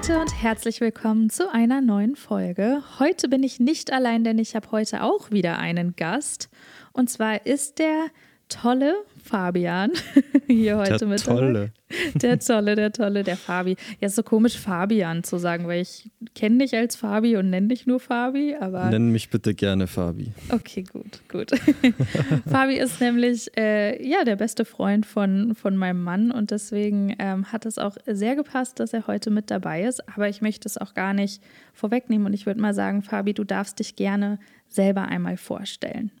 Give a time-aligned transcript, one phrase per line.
[0.00, 2.82] Leute und herzlich willkommen zu einer neuen Folge.
[2.98, 6.48] Heute bin ich nicht allein, denn ich habe heute auch wieder einen Gast.
[6.94, 8.06] Und zwar ist der
[8.50, 9.92] tolle Fabian
[10.46, 11.52] hier heute der mit tolle.
[11.52, 11.72] dabei.
[12.14, 13.76] Der tolle, der tolle, der Fabi.
[14.00, 17.68] Ja, ist so komisch, Fabian zu sagen, weil ich kenne dich als Fabi und nenne
[17.68, 18.90] dich nur Fabi, aber.
[18.90, 20.32] Nenn mich bitte gerne Fabi.
[20.50, 21.50] Okay, gut, gut.
[22.46, 27.52] Fabi ist nämlich äh, ja der beste Freund von, von meinem Mann und deswegen ähm,
[27.52, 30.06] hat es auch sehr gepasst, dass er heute mit dabei ist.
[30.14, 31.42] Aber ich möchte es auch gar nicht
[31.72, 36.12] vorwegnehmen und ich würde mal sagen, Fabi, du darfst dich gerne selber einmal vorstellen.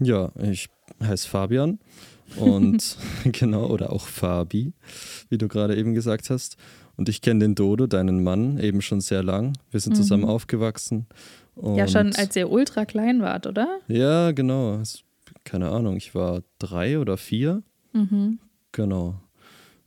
[0.00, 0.68] Ja, ich
[1.02, 1.78] heiße Fabian
[2.36, 2.96] und
[3.32, 4.72] genau, oder auch Fabi,
[5.28, 6.56] wie du gerade eben gesagt hast.
[6.96, 9.54] Und ich kenne den Dodo, deinen Mann, eben schon sehr lang.
[9.72, 11.06] Wir sind zusammen aufgewachsen.
[11.60, 13.80] ja, schon als ihr ultra klein wart, oder?
[13.88, 14.80] Ja, genau.
[15.42, 17.62] Keine Ahnung, ich war drei oder vier.
[17.92, 18.38] Mhm.
[18.70, 19.16] Genau.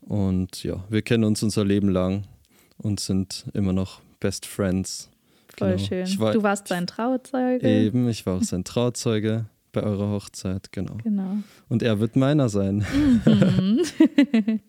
[0.01, 2.23] Und ja, wir kennen uns unser Leben lang
[2.77, 5.09] und sind immer noch Best Friends.
[5.57, 5.83] Voll Genau.
[5.87, 6.19] schön.
[6.19, 7.67] War- du warst sein Trauzeuge.
[7.67, 10.97] Eben, ich war auch sein Trauzeuge bei eurer Hochzeit, genau.
[11.03, 11.37] Genau.
[11.69, 12.85] Und er wird meiner sein.
[13.25, 13.81] Mhm.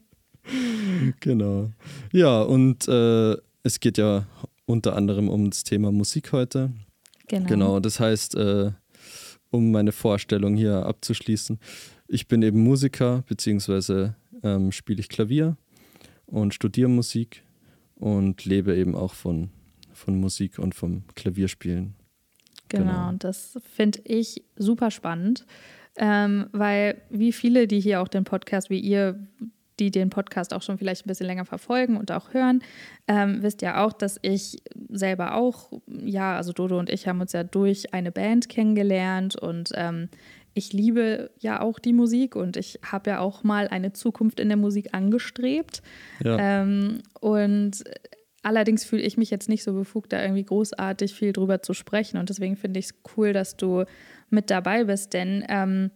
[1.20, 1.70] genau.
[2.12, 4.26] Ja, und äh, es geht ja
[4.66, 6.72] unter anderem um das Thema Musik heute.
[7.26, 7.46] Genau.
[7.48, 8.72] Genau, das heißt, äh,
[9.50, 11.58] um meine Vorstellung hier abzuschließen,
[12.06, 15.56] ich bin eben Musiker, beziehungsweise ähm, spiele ich Klavier
[16.26, 17.44] und studiere Musik
[17.94, 19.50] und lebe eben auch von,
[19.92, 21.94] von Musik und vom Klavierspielen.
[22.68, 23.08] Genau, Genau.
[23.08, 25.44] und das finde ich super spannend,
[25.96, 29.18] ähm, weil wie viele, die hier auch den Podcast, wie ihr,
[29.80, 32.62] die den Podcast auch schon vielleicht ein bisschen länger verfolgen und auch hören,
[33.06, 37.32] ähm, wisst ja auch, dass ich selber auch, ja, also Dodo und ich haben uns
[37.32, 40.08] ja durch eine Band kennengelernt und ähm,
[40.54, 44.48] ich liebe ja auch die Musik und ich habe ja auch mal eine Zukunft in
[44.48, 45.82] der Musik angestrebt.
[46.24, 47.84] Ja, Ähm, und
[48.48, 52.16] allerdings fühle ich mich jetzt nicht so befugt, da irgendwie großartig viel drüber zu sprechen.
[52.16, 53.84] Und deswegen finde ich es cool, dass du
[54.30, 55.90] mit dabei bist, denn ähm,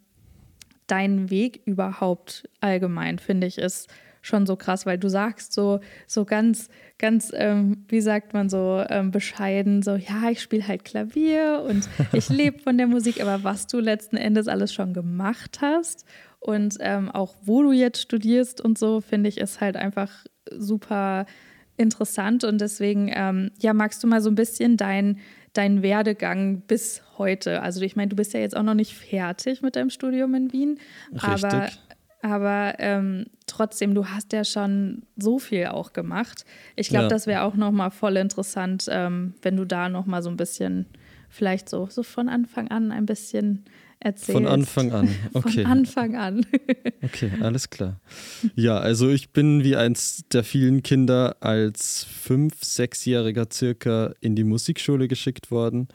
[0.87, 3.89] dein Weg überhaupt allgemein, finde ich, ist
[4.21, 6.69] schon so krass, weil du sagst so, so ganz,
[6.99, 11.89] ganz, ähm, wie sagt man so, ähm, bescheiden, so, ja, ich spiele halt Klavier und
[12.13, 16.05] ich lebe von der Musik, aber was du letzten Endes alles schon gemacht hast
[16.39, 21.27] und ähm, auch wo du jetzt studierst und so, finde ich, ist halt einfach super
[21.77, 25.19] interessant und deswegen, ähm, ja, magst du mal so ein bisschen dein,
[25.53, 27.62] deinen Werdegang bis heute?
[27.62, 30.53] Also ich meine, du bist ja jetzt auch noch nicht fertig mit deinem Studium in
[30.53, 30.78] Wien,
[31.19, 31.81] aber, Richtig.
[32.22, 36.44] aber ähm, trotzdem, du hast ja schon so viel auch gemacht.
[36.77, 37.09] Ich glaube, Ja.
[37.09, 40.37] das wäre auch noch mal voll interessant, ähm, wenn du da noch mal so ein
[40.37, 40.87] bisschen,
[41.28, 43.65] vielleicht so, so von Anfang an ein bisschen
[44.05, 44.33] erzählst.
[44.33, 45.09] von Anfang an.
[45.33, 45.63] Okay.
[45.63, 46.47] Von Anfang an.
[47.05, 48.01] Okay, alles klar.
[48.55, 54.45] Ja, also ich bin wie eins der vielen Kinder als fünf-, sechsjähriger circa in die
[54.45, 55.89] Musikschule geschickt worden.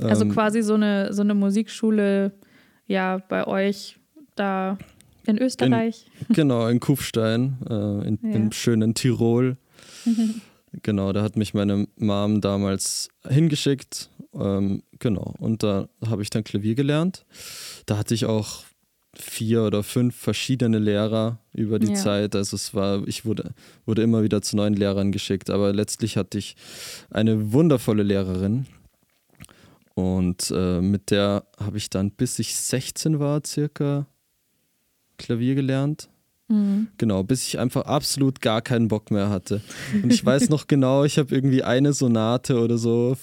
[0.00, 2.32] Also Ähm, quasi so eine, so eine Musikschule,
[2.86, 3.98] ja, bei euch
[4.36, 4.78] da
[5.26, 6.06] in Österreich.
[6.30, 8.30] Genau, in Kufstein, äh, in, Ja.
[8.36, 9.56] im schönen Tirol.
[10.82, 14.10] Genau, da hat mich meine Mom damals hingeschickt.
[14.34, 17.24] Ähm, genau, und da habe ich dann Klavier gelernt.
[17.86, 18.64] Da hatte ich auch
[19.14, 21.94] vier oder fünf verschiedene Lehrer über die Ja.
[21.94, 22.36] Zeit.
[22.36, 23.54] Also es war, ich wurde,
[23.86, 26.54] wurde immer wieder zu neuen Lehrern geschickt, aber letztlich hatte ich
[27.10, 28.66] eine wundervolle Lehrerin.
[29.94, 34.06] Und äh, mit der habe ich dann, bis ich 16 war, circa
[35.16, 36.10] Klavier gelernt.
[36.48, 36.88] Mhm.
[36.98, 39.62] Genau, bis ich einfach absolut gar keinen Bock mehr hatte.
[40.02, 43.16] Und ich weiß noch genau, ich habe irgendwie eine Sonate oder so,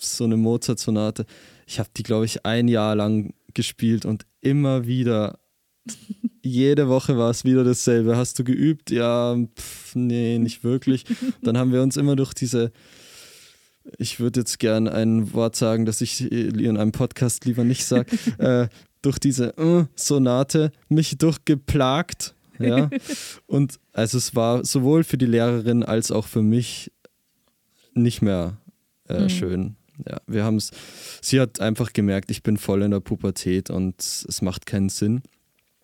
[0.00, 1.26] so eine Mozart-Sonate.
[1.66, 5.38] Ich habe die, glaube ich, ein Jahr lang gespielt und immer wieder,
[6.42, 8.16] jede Woche war es wieder dasselbe.
[8.16, 8.90] Hast du geübt?
[8.90, 11.04] Ja, pff, nee, nicht wirklich.
[11.42, 12.72] Dann haben wir uns immer durch diese,
[13.98, 18.16] ich würde jetzt gern ein Wort sagen, das ich in einem Podcast lieber nicht sage,
[18.38, 18.68] äh,
[19.02, 22.34] durch diese äh, Sonate mich durchgeplagt.
[22.58, 22.90] Ja.
[23.46, 26.92] Und also es war sowohl für die Lehrerin als auch für mich
[27.94, 28.56] nicht mehr
[29.08, 29.28] äh, Mhm.
[29.28, 29.76] schön.
[30.08, 30.70] Ja, wir haben es,
[31.20, 35.22] sie hat einfach gemerkt, ich bin voll in der Pubertät und es macht keinen Sinn.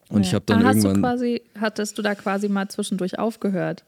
[0.08, 0.36] Und ich Ja.
[0.36, 1.02] habe dann Ah, hast du irgendwann.
[1.02, 3.84] quasi, hattest du da quasi mal zwischendurch aufgehört?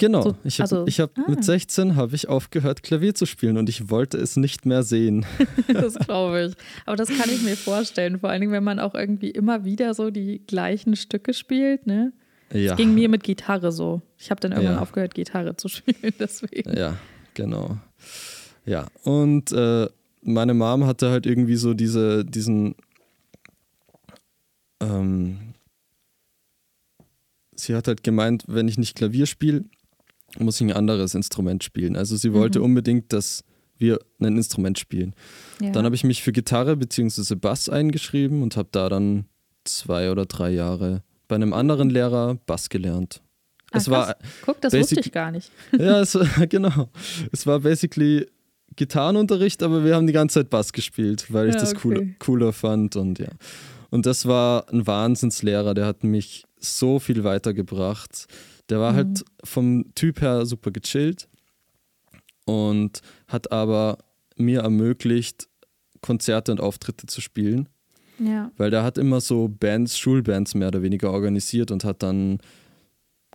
[0.00, 1.24] Genau, So, ich habe also- ich hab, ah.
[1.28, 5.26] mit 16 habe ich aufgehört, Klavier zu spielen und ich wollte es nicht mehr sehen.
[5.72, 6.54] Das glaube ich.
[6.86, 9.94] Aber das kann ich mir vorstellen, vor allen Dingen, wenn man auch irgendwie immer wieder
[9.94, 12.12] so die gleichen Stücke spielt, ne?
[12.52, 14.00] Ja, Ging mir mit Gitarre so.
[14.16, 14.80] Ich habe dann irgendwann Ja.
[14.80, 16.74] aufgehört, Gitarre zu spielen, deswegen.
[16.76, 16.96] ja,
[17.34, 17.76] genau.
[18.64, 19.88] Ja, und äh,
[20.22, 22.74] meine Mom hatte halt irgendwie so diese, diesen,
[24.80, 25.54] ähm,
[27.56, 29.64] sie hat halt gemeint, wenn ich nicht Klavier spiele,
[30.38, 31.96] muss ich ein anderes Instrument spielen.
[31.96, 32.66] Also sie wollte mhm.
[32.66, 33.44] unbedingt, dass
[33.78, 35.14] wir ein Instrument spielen.
[35.60, 35.70] Ja.
[35.70, 37.34] Dann habe ich mich für Gitarre bzw.
[37.36, 39.26] Bass eingeschrieben und habe da dann
[39.64, 43.22] zwei oder drei Jahre bei einem anderen Lehrer Bass gelernt.
[43.70, 45.50] Ach, es war Guck, das wusste ich gar nicht.
[45.78, 46.88] ja, es, genau.
[47.32, 48.26] Es war basically
[48.76, 51.80] Gitarrenunterricht, aber wir haben die ganze Zeit Bass gespielt, weil ich ja, das okay.
[51.80, 53.28] cooler, cooler fand und ja.
[53.90, 58.26] Und das war ein Wahnsinnslehrer, der hat mich so viel weitergebracht.
[58.68, 59.14] Der war halt mhm.
[59.14, 61.28] halt vom Typ her super gechillt
[62.44, 63.98] und hat aber
[64.36, 65.48] mir ermöglicht,
[66.00, 67.68] Konzerte und Auftritte zu spielen.
[68.18, 68.50] Ja.
[68.56, 72.38] Weil der hat immer so Bands, Schulbands mehr oder weniger organisiert und hat dann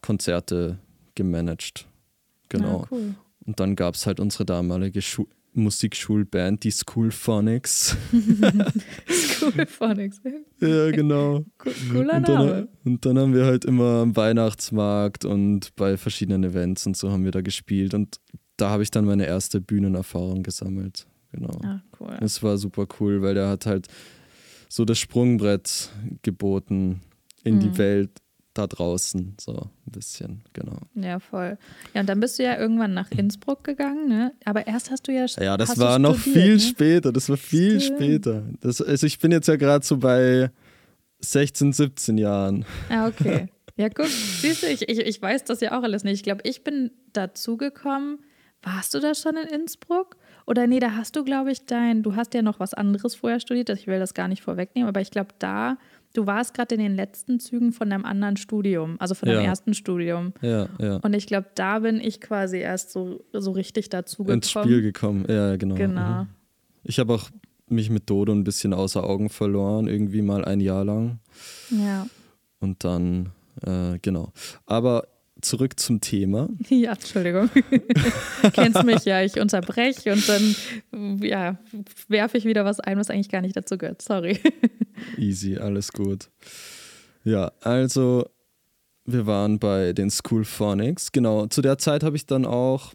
[0.01, 0.80] Konzerte
[1.15, 1.88] gemanagt.
[2.50, 2.81] Genau.
[2.81, 3.15] Ja, cool.
[3.45, 7.95] Und dann gab es halt unsere damalige Schu Musikschulband, die School Phonics.
[9.09, 10.21] School Phonics.
[10.59, 11.45] ja, genau.
[11.57, 16.85] Cooler und dann, Und dann haben wir halt immer am Weihnachtsmarkt und bei verschiedenen Events
[16.88, 17.94] und so haben wir da gespielt.
[17.94, 18.19] Und
[18.57, 21.05] da habe ich dann meine erste Bühnenerfahrung gesammelt.
[21.31, 21.59] Genau.
[21.63, 22.17] Ah, cool.
[22.21, 23.88] Es war super cool, weil der hat halt
[24.69, 25.89] so das Sprungbrett
[26.21, 27.01] geboten
[27.44, 27.59] in mhm.
[27.59, 28.09] die Welt
[28.53, 30.77] da draußen, so ein bisschen, genau.
[30.94, 31.57] Ja, voll.
[31.94, 34.33] Ja, und dann bist du ja irgendwann nach Innsbruck gegangen, ne?
[34.45, 35.25] Aber erst hast du ja.
[35.39, 36.59] Ja, das war noch viel ne?
[36.59, 38.00] später, das war viel Stimmt.
[38.00, 38.44] später.
[38.61, 40.51] Das, also ich bin jetzt ja gerade so bei
[41.19, 42.65] 16, 17 Jahren.
[42.89, 43.47] Ah, okay.
[43.75, 46.13] Ja, guck, siehst du, ich, ich, ich weiß das ja auch alles nicht.
[46.13, 48.19] Ich glaube, ich bin dazugekommen.
[48.61, 50.15] Warst du da schon in Innsbruck?
[50.45, 53.39] Oder nee, da hast du, glaube ich, dein, du hast ja noch was anderes vorher
[53.39, 55.77] studiert, ich will das gar nicht vorwegnehmen, aber ich glaube, da
[56.13, 59.74] du warst gerade in den letzten Zügen von deinem anderen Studium, also von deinem ersten
[59.74, 60.33] Studium.
[60.42, 60.98] Ja, ja.
[60.98, 64.38] Und ich glaube, da bin ich quasi erst so, so richtig dazu gekommen.
[64.38, 65.75] Ins Spiel gekommen, ja, genau.
[65.75, 66.24] Genau.
[66.24, 66.27] Mhm.
[66.83, 67.30] Ich habe auch
[67.68, 71.19] mich mit Dodo ein bisschen außer Augen verloren, irgendwie mal ein Jahr lang.
[71.69, 72.07] Ja.
[72.59, 73.31] Und dann,
[73.66, 74.31] äh, genau.
[74.66, 75.07] Aber
[75.42, 76.50] zurück zum Thema.
[76.69, 77.50] Ja, Entschuldigung.
[78.54, 81.57] Kennst mich ja, ich unterbreche und dann ja,
[82.07, 84.01] werfe ich wieder was ein, was eigentlich gar nicht dazu gehört.
[84.01, 84.39] Sorry.
[85.17, 86.29] Easy, alles gut.
[87.23, 88.25] Ja, also
[89.05, 91.11] wir waren bei den School Phonics.
[91.11, 92.94] Genau, zu der Zeit habe ich dann auch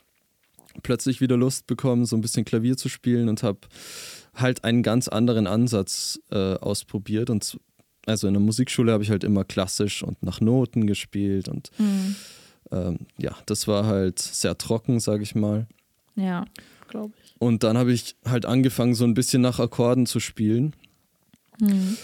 [0.82, 3.60] plötzlich wieder Lust bekommen, so ein bisschen Klavier zu spielen und habe
[4.34, 7.30] halt einen ganz anderen Ansatz äh, ausprobiert.
[7.30, 7.58] Und
[8.06, 12.16] also in der Musikschule habe ich halt immer klassisch und nach Noten gespielt und mhm.
[12.70, 15.66] ähm, ja, das war halt sehr trocken, sage ich mal.
[16.16, 16.44] Ja,
[16.88, 17.34] glaube ich.
[17.38, 20.74] Und dann habe ich halt angefangen, so ein bisschen nach Akkorden zu spielen.
[21.60, 21.96] Mhm.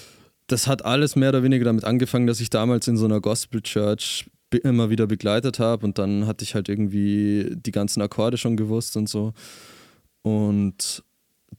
[0.47, 3.63] Das hat alles mehr oder weniger damit angefangen, dass ich damals in so einer Gospel
[3.63, 4.27] Church
[4.63, 8.97] immer wieder begleitet habe und dann hatte ich halt irgendwie die ganzen Akkorde schon gewusst
[8.97, 9.33] und so.
[10.23, 11.03] Und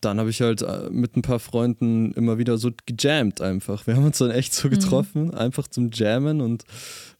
[0.01, 3.88] dann habe ich halt äh, mit ein paar Freunden immer wieder so gejammt einfach.
[3.88, 4.71] Wir haben uns dann echt so mhm.
[4.71, 5.33] getroffen, mhm.
[5.36, 6.63] einfach zum Jammen und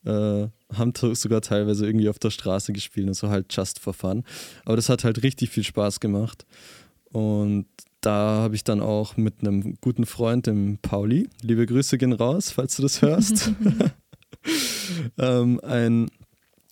[0.06, 4.24] äh, haben sogar teilweise irgendwie auf der Straße gespielt und so halt just for fun.
[4.66, 6.46] Aber das hat halt richtig viel Spaß gemacht.
[7.12, 7.68] Und
[8.06, 12.52] da habe ich dann auch mit einem guten Freund, dem Pauli, liebe Grüße gehen raus,
[12.52, 13.52] falls du das hörst,
[15.18, 16.12] ähm, ein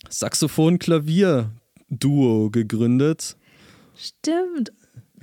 [0.10, 3.36] Saxophon-Klavier-Duo gegründet.
[3.96, 4.72] Stimmt.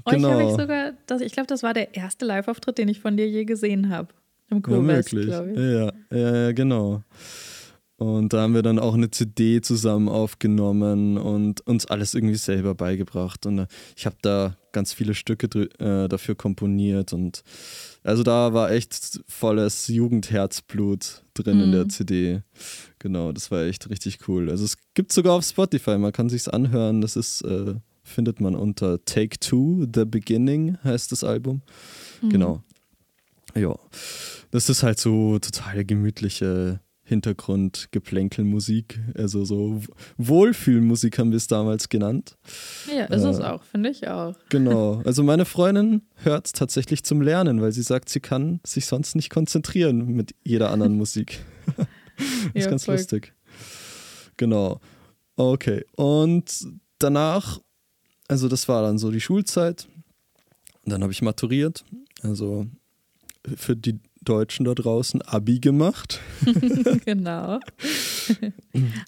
[0.07, 0.29] Genau.
[0.29, 3.17] Euch habe ich sogar, das, ich glaube, das war der erste Live-Auftritt, den ich von
[3.17, 4.09] dir je gesehen habe.
[4.51, 5.59] Im Co-West, ja, glaube ich.
[5.59, 7.05] Ja, ja, genau.
[8.01, 12.75] Und da haben wir dann auch eine CD zusammen aufgenommen und uns alles irgendwie selber
[12.75, 13.45] beigebracht.
[13.45, 15.47] Und äh, ich habe da ganz viele Stücke
[15.79, 17.13] äh, dafür komponiert.
[17.13, 17.43] Und
[18.03, 21.65] also da war echt volles Jugendherzblut drin mhm.
[21.65, 21.91] in der mhm.
[21.91, 22.43] CD.
[23.01, 24.49] Genau, das war echt richtig cool.
[24.49, 27.03] Also es gibt sogar auf Spotify, man kann sich's anhören.
[27.03, 31.61] Das ist, äh, findet man unter Take Two, The Beginning heißt das Album.
[32.23, 32.31] Mhm.
[32.31, 32.63] Genau.
[33.55, 33.79] Ja.
[34.53, 36.81] Das ist halt so total gemütliche
[37.11, 39.83] Hintergrundgeplänkelmusik, also so
[40.17, 42.39] Wohlfühlmusik haben wir es damals genannt.
[42.87, 44.37] Ja, ist äh, es auch, finde ich auch.
[44.49, 48.87] Genau, also meine Freundin hört es tatsächlich zum Lernen, weil sie sagt, sie kann sich
[48.87, 51.41] sonst nicht konzentrieren mit jeder anderen Musik.
[51.77, 51.87] das
[52.55, 52.95] ist ja, ganz voll.
[52.95, 53.35] lustig.
[54.37, 54.81] Genau.
[55.35, 56.65] Okay, und
[57.01, 57.59] danach,
[58.29, 59.89] also das war dann so die Schulzeit.
[60.85, 61.85] Dann habe ich maturiert,
[62.23, 62.69] also
[63.57, 66.21] für die Deutschen da draußen Abi gemacht.
[67.05, 67.61] genau.
[68.29, 68.53] genau.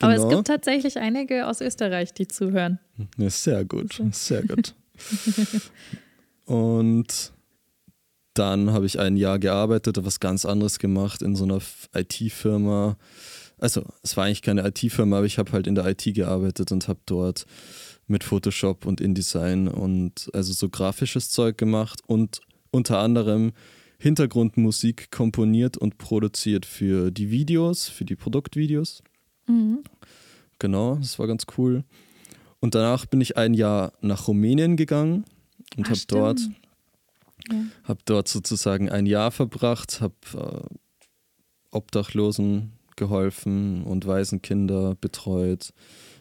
[0.01, 2.79] Aber es gibt tatsächlich einige aus Österreich, die zuhören.
[3.19, 4.75] Ja, sehr gut, sehr gut.
[6.47, 7.33] Und
[8.35, 11.61] dann habe ich ein Jahr gearbeitet, was ganz anderes gemacht in so einer
[11.95, 12.97] IT-Firma.
[13.59, 16.89] Also es war eigentlich keine IT-Firma, aber ich habe halt in der IT gearbeitet und
[16.89, 17.47] habe dort
[18.07, 22.41] mit Photoshop und InDesign und also so grafisches Zeug gemacht und
[22.71, 23.53] unter anderem
[24.03, 29.01] Hintergrundmusik komponiert und produziert für die Videos, für die Produktvideos.
[29.47, 29.85] Mhm.
[30.59, 31.85] genau, das war ganz cool.
[32.59, 35.25] Und danach bin ich ein Jahr nach Rumänien gegangen
[35.77, 36.41] und habe dort,
[37.49, 37.57] ja.
[37.85, 40.75] hab dort sozusagen ein Jahr verbracht, habe äh,
[41.71, 45.73] Obdachlosen geholfen und Waisenkinder betreut.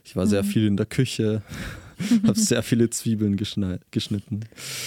[0.03, 0.29] Ich war mhm.
[0.29, 1.41] sehr viel in der Küche,
[2.23, 4.41] habe sehr viele Zwiebeln geschnitten.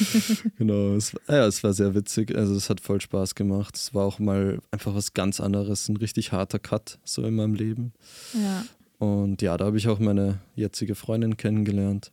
[0.59, 2.35] genau, es, ja, es war sehr witzig.
[2.37, 3.77] Also es hat voll Spaß gemacht.
[3.77, 7.55] Es war auch mal einfach was ganz anderes, ein richtig harter Cut so in meinem
[7.55, 7.93] Leben.
[8.33, 8.65] Ja.
[8.99, 12.11] Und ja, da habe ich auch meine jetzige Freundin kennengelernt.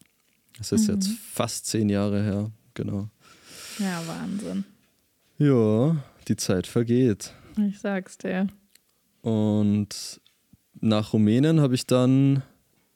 [0.57, 0.95] Das ist mhm.
[0.95, 3.09] jetzt fast zehn Jahre her, genau.
[3.79, 4.65] Ja, Wahnsinn.
[5.37, 7.33] Ja, die Zeit vergeht.
[7.67, 8.47] Ich sag's dir.
[9.21, 10.21] Und
[10.79, 12.43] nach Rumänien habe ich dann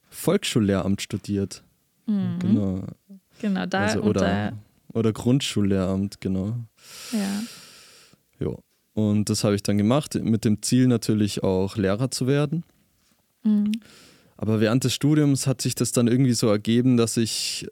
[0.09, 1.63] Volksschullehramt studiert.
[2.05, 2.39] Mhm.
[2.39, 2.83] Genau.
[3.39, 4.53] Genau, da also, oder, da.
[4.93, 6.55] oder Grundschullehramt, genau.
[7.11, 7.43] Ja.
[8.39, 8.55] Ja.
[8.93, 12.63] Und das habe ich dann gemacht, mit dem Ziel natürlich auch Lehrer zu werden.
[13.43, 13.73] Mhm.
[14.37, 17.67] Aber während des Studiums hat sich das dann irgendwie so ergeben, dass ich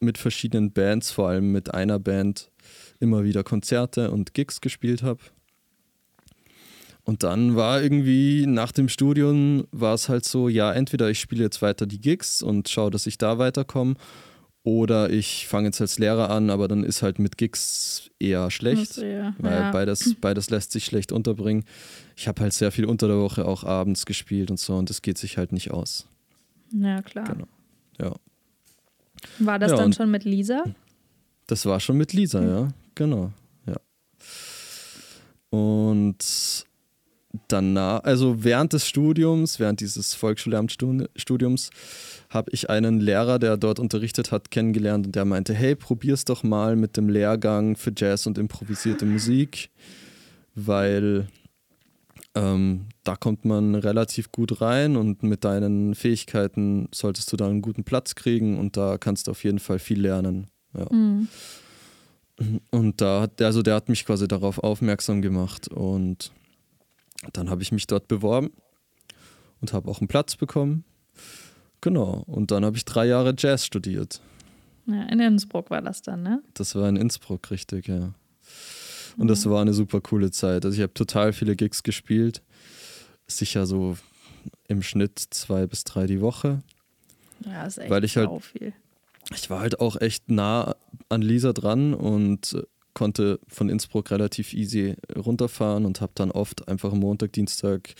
[0.00, 2.50] mit verschiedenen Bands, vor allem mit einer Band,
[3.00, 5.20] immer wieder Konzerte und Gigs gespielt habe.
[7.04, 11.42] Und dann war irgendwie nach dem Studium war es halt so, ja, entweder ich spiele
[11.42, 13.94] jetzt weiter die Gigs und schaue, dass ich da weiterkomme,
[14.62, 18.98] oder ich fange jetzt als Lehrer an, aber dann ist halt mit Gigs eher schlecht,
[18.98, 19.70] eher, weil ja.
[19.70, 21.64] beides, beides lässt sich schlecht unterbringen.
[22.14, 25.00] Ich habe halt sehr viel unter der Woche auch abends gespielt und so und das
[25.00, 26.06] geht sich halt nicht aus.
[26.72, 27.24] Ja, klar.
[27.24, 27.46] Genau.
[27.98, 28.14] Ja.
[29.38, 30.64] War das Ja, dann schon mit Lisa?
[31.46, 33.32] Das war schon mit Lisa, ja, genau,
[33.66, 33.76] ja.
[35.48, 36.66] Und
[37.48, 41.70] danach, also während des Studiums, während dieses Volksschullehramtsstudiums,
[42.28, 46.42] habe ich einen Lehrer, der dort unterrichtet hat, kennengelernt und der meinte, hey, probier's doch
[46.42, 49.70] mal mit dem Lehrgang für Jazz und improvisierte Musik,
[50.54, 51.28] weil
[52.34, 57.62] ähm, da kommt man relativ gut rein und mit deinen Fähigkeiten solltest du da einen
[57.62, 60.46] guten Platz kriegen und da kannst du auf jeden Fall viel lernen.
[60.76, 60.86] Ja.
[60.92, 61.28] Mhm.
[62.70, 66.32] Und da hat, also der hat mich quasi darauf aufmerksam gemacht und
[67.32, 68.50] dann habe ich mich dort beworben
[69.60, 70.84] und habe auch einen Platz bekommen.
[71.80, 72.22] Genau.
[72.26, 74.20] Und dann habe ich drei Jahre Jazz studiert.
[74.86, 76.42] Ja, in Innsbruck war das dann, ne?
[76.54, 78.12] Das war in Innsbruck, richtig, ja.
[79.16, 80.64] Und das war eine super coole Zeit.
[80.64, 82.42] Also ich habe total viele Gigs gespielt.
[83.26, 83.96] Sicher so
[84.68, 86.62] im Schnitt zwei bis drei die Woche.
[87.44, 88.72] Ja, ist echt Weil ich halt- viel.
[89.34, 90.74] ich war halt auch echt nah
[91.08, 92.62] an Lisa dran und
[93.00, 97.94] konnte von Innsbruck relativ easy runterfahren und habe dann oft einfach Montag, Dienstag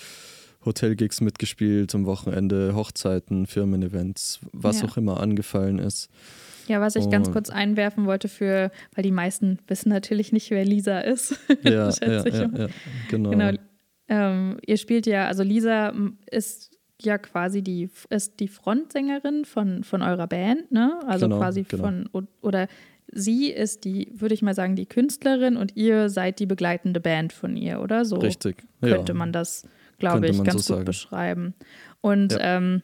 [0.62, 4.88] Hotelgigs mitgespielt, am Wochenende Hochzeiten, Firmen-Events, was Ja.
[4.88, 6.11] auch immer angefallen ist.
[6.69, 10.50] Ja, was ich ganz Und- kurz einwerfen wollte für, weil die meisten wissen natürlich nicht,
[10.50, 11.35] wer Lisa ist.
[11.64, 12.69] Ja, ja, ja,
[13.09, 13.30] genau.
[13.30, 13.52] Genau.
[14.09, 15.95] Ähm, ihr spielt ja, also Lisa
[16.30, 21.00] ist ja quasi die, ist die Frontsängerin von, von eurer Band, ne?
[21.07, 21.85] Also Genau, quasi genau.
[21.85, 22.09] von,
[22.42, 22.69] oder
[23.12, 27.32] sie ist die, würde ich mal sagen, die Künstlerin und ihr seid die begleitende Band
[27.32, 28.04] von ihr, oder?
[28.04, 28.64] So Richtig.
[28.80, 29.18] könnte ja.
[29.18, 29.66] man das,
[29.98, 30.84] glaube ich, ganz so gut sagen.
[30.84, 31.54] beschreiben.
[32.00, 32.56] Und Ja.
[32.56, 32.82] ähm,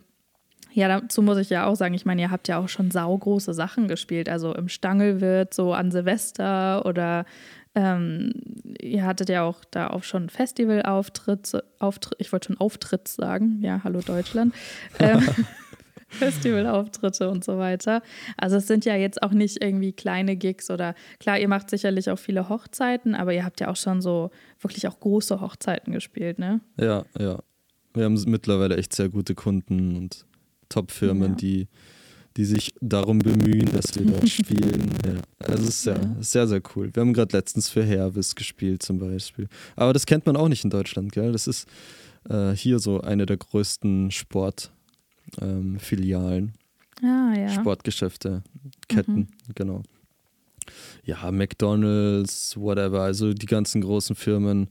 [0.73, 3.55] ja, dazu muss ich ja auch sagen, ich meine, ihr habt ja auch schon saugroße
[3.55, 7.25] Sachen gespielt, also im Stangelwirt, so an Silvester oder
[7.75, 8.33] ähm,
[8.81, 13.81] ihr hattet ja auch da auch schon Festivalauftritt, Auftritt, ich wollte schon Auftritt sagen, ja,
[13.85, 14.55] hallo Deutschland.
[14.99, 15.23] ähm,
[16.19, 18.03] Festivalauftritte und so weiter.
[18.37, 22.11] Also es sind ja jetzt auch nicht irgendwie kleine Gigs oder klar, ihr macht sicherlich
[22.11, 26.39] auch viele Hochzeiten, aber ihr habt ja auch schon so wirklich auch große Hochzeiten gespielt,
[26.39, 26.61] ne?
[26.81, 27.39] Ja, ja.
[27.95, 30.27] Wir haben mittlerweile echt sehr gute Kunden und
[30.69, 31.37] Top-Firmen, Ja.
[31.37, 31.69] die,
[32.37, 34.91] die sich darum bemühen, dass wir dort spielen.
[35.07, 35.23] Ja.
[35.49, 36.17] Also es ist sehr, Ja.
[36.21, 36.91] sehr, sehr cool.
[36.93, 39.49] Wir haben gerade letztens für Hervis gespielt zum Beispiel.
[39.77, 41.33] Aber das kennt man auch nicht in Deutschland, gell?
[41.33, 41.67] Das ist
[42.29, 44.11] äh, hier so eine der größten
[45.35, 46.53] Sportfilialen,
[47.03, 47.49] Ah, ja.
[47.51, 48.43] Sportgeschäfte,
[48.89, 49.29] Ketten, Mhm.
[49.55, 49.83] genau.
[51.05, 54.69] Ja, McDonalds, whatever, also die ganzen großen Firmen.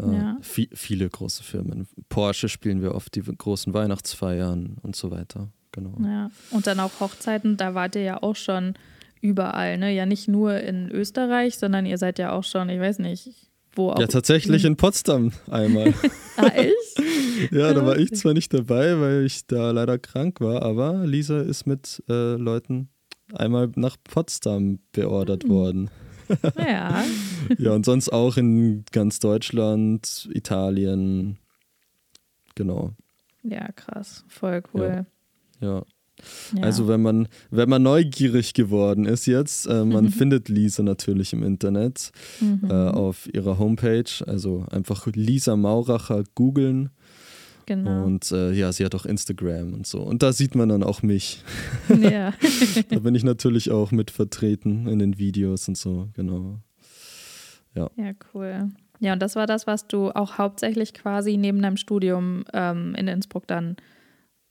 [0.00, 0.36] Äh, Ja.
[0.42, 1.86] vi- viele große Firmen.
[2.08, 5.48] Porsche spielen wir oft die großen Weihnachtsfeiern und so weiter.
[5.72, 5.94] Genau.
[6.02, 8.74] Ja, und dann auch Hochzeiten, da wart ihr ja auch schon
[9.20, 9.94] überall, ne?
[9.94, 13.90] Ja, nicht nur in Österreich, sondern ihr seid ja auch schon, ich weiß nicht, wo
[13.90, 13.98] auch.
[14.00, 15.94] Ja, tatsächlich in Potsdam einmal.
[16.36, 17.52] ah, echt?
[17.52, 21.40] ja, da war ich zwar nicht dabei, weil ich da leider krank war, aber Lisa
[21.40, 22.88] ist mit äh, Leuten
[23.32, 25.50] einmal nach Potsdam beordert Hm.
[25.50, 25.90] worden.
[26.58, 27.04] Ja.
[27.58, 31.38] Ja, und sonst auch in ganz Deutschland, Italien.
[32.56, 32.90] Genau.
[33.44, 34.24] Ja, krass.
[34.26, 35.06] Voll cool.
[35.60, 35.68] Ja.
[35.68, 35.82] Ja.
[36.60, 41.42] Also wenn man, wenn man neugierig geworden ist jetzt, äh, man findet Lisa natürlich im
[41.42, 42.70] Internet Mhm.
[42.70, 44.04] äh, auf ihrer Homepage.
[44.26, 46.90] Also einfach Lisa Mauracher googeln
[47.66, 48.04] Genau.
[48.04, 50.00] Und äh, ja, sie hat auch Instagram und so.
[50.00, 51.42] Und da sieht man dann auch mich.
[52.00, 52.32] Ja.
[52.90, 56.60] da bin ich natürlich auch mit vertreten in den Videos und so, genau.
[57.74, 57.90] Ja.
[57.96, 58.70] Ja, cool.
[59.00, 63.08] Ja, und das war das, was du auch hauptsächlich quasi neben deinem Studium ähm, in
[63.08, 63.76] Innsbruck dann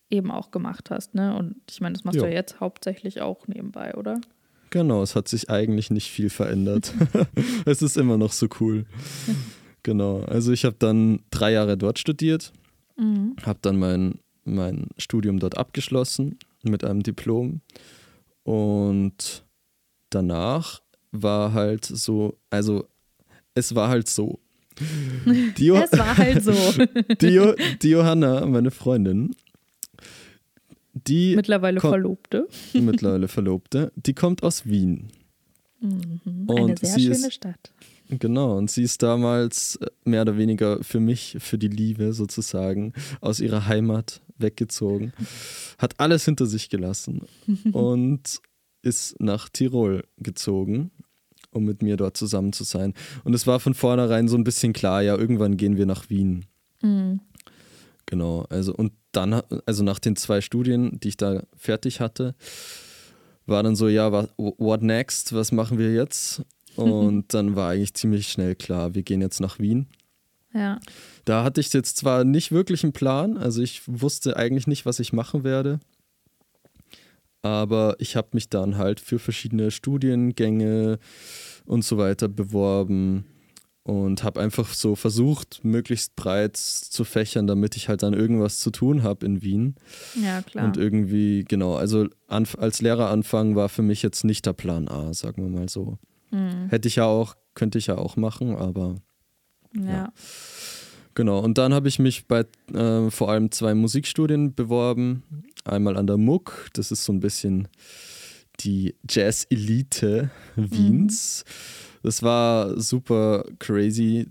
[0.09, 1.35] eben auch gemacht hast, ne?
[1.35, 2.23] Und ich meine, das machst Ja.
[2.23, 4.19] du ja jetzt hauptsächlich auch nebenbei, oder?
[4.69, 6.93] Genau, es hat sich eigentlich nicht viel verändert.
[7.65, 8.85] es ist immer noch so cool.
[9.83, 12.51] Genau, also ich habe dann drei Jahre dort studiert,
[12.97, 13.35] Mhm.
[13.43, 17.61] habe dann mein, mein Studium dort abgeschlossen mit einem Diplom
[18.43, 19.45] und
[20.09, 20.81] danach
[21.11, 22.87] war halt so, also
[23.53, 24.39] es war halt so.
[25.57, 26.51] Die, Jo- Es war halt so.
[27.21, 29.35] die, Jo- die Johanna, meine Freundin,
[31.07, 31.79] die Mittlerweile.
[31.79, 32.47] Verlobte.
[32.73, 35.09] mittlerweile Verlobte, die kommt aus Wien.
[35.79, 36.47] Mhm.
[36.49, 37.71] Eine sehr sie schöne ist- Stadt.
[38.07, 42.93] Genau, und sie ist damals äh, mehr oder weniger für mich, für die Liebe sozusagen,
[43.19, 45.11] aus ihrer Heimat weggezogen,
[45.79, 47.21] hat alles hinter sich gelassen
[47.71, 48.41] und
[48.83, 50.91] ist nach Tirol gezogen,
[51.49, 52.93] um mit mir dort zusammen zu sein.
[53.23, 56.45] Und es war von vornherein so ein bisschen klar, ja, irgendwann gehen wir nach Wien.
[56.83, 57.21] Mhm.
[58.05, 62.35] Genau, also und dann, also nach den zwei Studien, die ich da fertig hatte,
[63.45, 66.41] war dann so, ja, wa- what next, was machen wir jetzt?
[66.75, 69.87] Und dann war eigentlich ziemlich schnell klar, wir gehen jetzt nach Wien.
[70.53, 70.79] Ja.
[71.25, 74.99] Da hatte ich jetzt zwar nicht wirklich einen Plan, also ich wusste eigentlich nicht, was
[74.99, 75.79] ich machen werde,
[77.41, 80.99] aber ich habe mich dann halt für verschiedene Studiengänge
[81.65, 83.25] und so weiter beworben
[83.85, 88.71] und habe einfach so versucht, möglichst breit zu fächern, damit ich halt dann irgendwas zu
[88.71, 89.75] tun habe in Wien.
[90.19, 90.65] Ja, klar.
[90.65, 95.43] Und irgendwie, genau, also als Lehreranfang war für mich jetzt nicht der Plan A, sagen
[95.43, 95.99] wir mal so.
[96.31, 96.69] Mhm.
[96.69, 98.95] Hätte ich ja auch, könnte ich ja auch machen, aber
[99.73, 100.11] Ja.
[101.13, 105.43] Genau, und dann habe ich mich bei äh, vor allem zwei Musikstudien beworben.
[105.63, 107.67] Einmal an der MUC, das ist so ein bisschen
[108.61, 111.45] die Jazz-Elite Wiens.
[112.05, 114.27] Das war super crazy,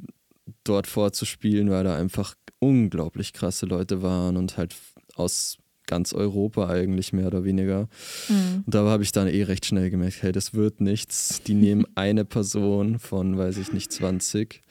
[0.63, 4.77] dort vorzuspielen, weil da einfach unglaublich krasse Leute waren und halt
[5.17, 7.89] aus ganz Europa eigentlich mehr oder weniger.
[8.29, 8.63] Mhm.
[8.65, 11.43] Und da habe ich dann eh recht schnell gemerkt, hey, das wird nichts.
[11.43, 14.63] Die nehmen eine Person von, weiß ich nicht, 20.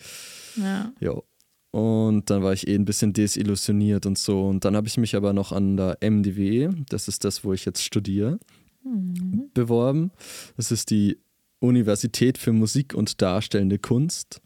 [0.56, 0.92] Ja.
[1.00, 1.22] Ja.
[1.72, 4.48] Und dann war ich eh ein bisschen desillusioniert und so.
[4.48, 7.66] Und dann habe ich mich aber noch an der MDW, das ist das, wo ich
[7.66, 8.40] jetzt studiere,
[8.86, 9.50] Mhm.
[9.54, 10.12] beworben.
[10.58, 11.18] Das ist die
[11.64, 14.42] Universität für Musik und Darstellende Kunst.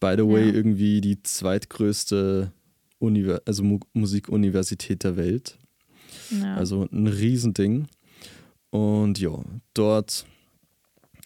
[0.00, 0.54] By the way, Ja.
[0.54, 2.52] irgendwie die zweitgrößte
[2.98, 5.56] Univer also Mu Musikuniversität der Welt.
[6.30, 6.54] ja.
[6.56, 7.86] Also ein Riesending.
[8.70, 9.38] Und ja,
[9.74, 10.26] dort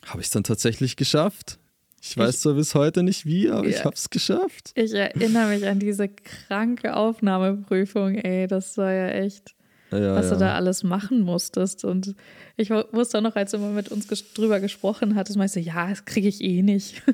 [0.07, 1.59] habe ich es dann tatsächlich geschafft.
[2.01, 3.85] Ich weiß Ich- zwar bis heute nicht wie, aber ich Ja.
[3.87, 4.73] habe es geschafft.
[4.75, 8.47] Ich erinnere mich an diese kranke Aufnahmeprüfung, ey.
[8.47, 9.54] Das war ja echt,
[9.91, 10.33] Ja, was ja.
[10.35, 11.85] du da alles machen musstest.
[11.85, 12.15] Und
[12.57, 15.55] ich wu- wusste auch noch, als du mal mit uns ges drüber gesprochen hattest, meinst
[15.57, 17.03] du, ja, das kriege ich eh nicht.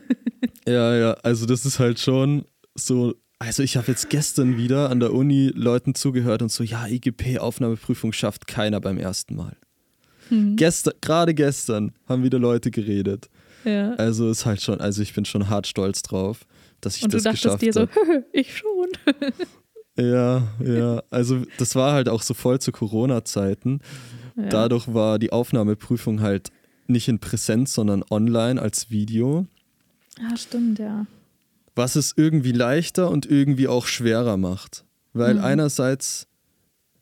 [0.67, 3.15] Ja, ja, also das ist halt schon so.
[3.39, 8.13] Also ich habe jetzt gestern wieder an der Uni Leuten zugehört und so, ja, IGP-Aufnahmeprüfung
[8.13, 9.57] schafft keiner beim ersten Mal.
[10.29, 10.57] Mhm.
[10.57, 13.29] Gestern, gerade gestern haben wieder Leute geredet.
[13.65, 13.95] Ja.
[13.95, 16.41] Also ist halt schon, also ich bin schon hart stolz drauf,
[16.83, 18.25] dass ich Und du das dachtest geschafft dir so, habe.
[18.33, 18.89] ich schon.
[19.99, 21.03] Ja, ja.
[21.11, 23.81] Also das war halt auch so voll zu Corona-Zeiten.
[24.37, 24.47] Ja.
[24.49, 26.51] Dadurch war die Aufnahmeprüfung halt
[26.87, 29.47] nicht in Präsenz, sondern online als Video.
[30.21, 31.07] Ah, stimmt, ja.
[31.77, 34.85] was es irgendwie leichter und irgendwie auch schwerer macht.
[35.13, 35.45] Weil Mhm.
[35.45, 36.27] einerseits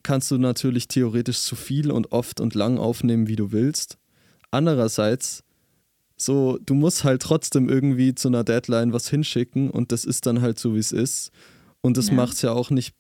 [0.03, 3.99] kannst du natürlich theoretisch so viel und oft und lang aufnehmen, wie du willst.
[4.51, 5.43] Andererseits,
[6.17, 10.41] so, du musst halt trotzdem irgendwie zu einer Deadline was hinschicken und das ist dann
[10.43, 11.31] halt so, wie es ist.
[11.81, 12.15] Und das Ja.
[12.15, 12.95] macht es ja auch nicht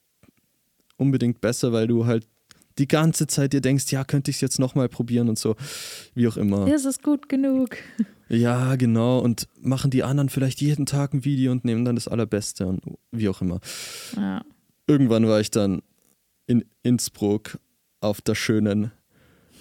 [0.96, 2.26] unbedingt besser, weil du halt
[2.78, 5.56] die ganze Zeit dir denkst, ja, könnte ich es jetzt nochmal probieren und so,
[6.14, 6.72] wie auch immer.
[6.72, 7.76] Ist es gut genug?
[8.28, 9.18] Ja, genau.
[9.18, 12.80] Und machen die anderen vielleicht jeden Tag ein Video und nehmen dann das Allerbeste und
[13.10, 13.60] wie auch immer.
[14.16, 14.42] Ja.
[14.86, 15.82] Irgendwann war ich dann
[16.46, 17.58] in Innsbruck
[18.00, 18.92] auf der schönen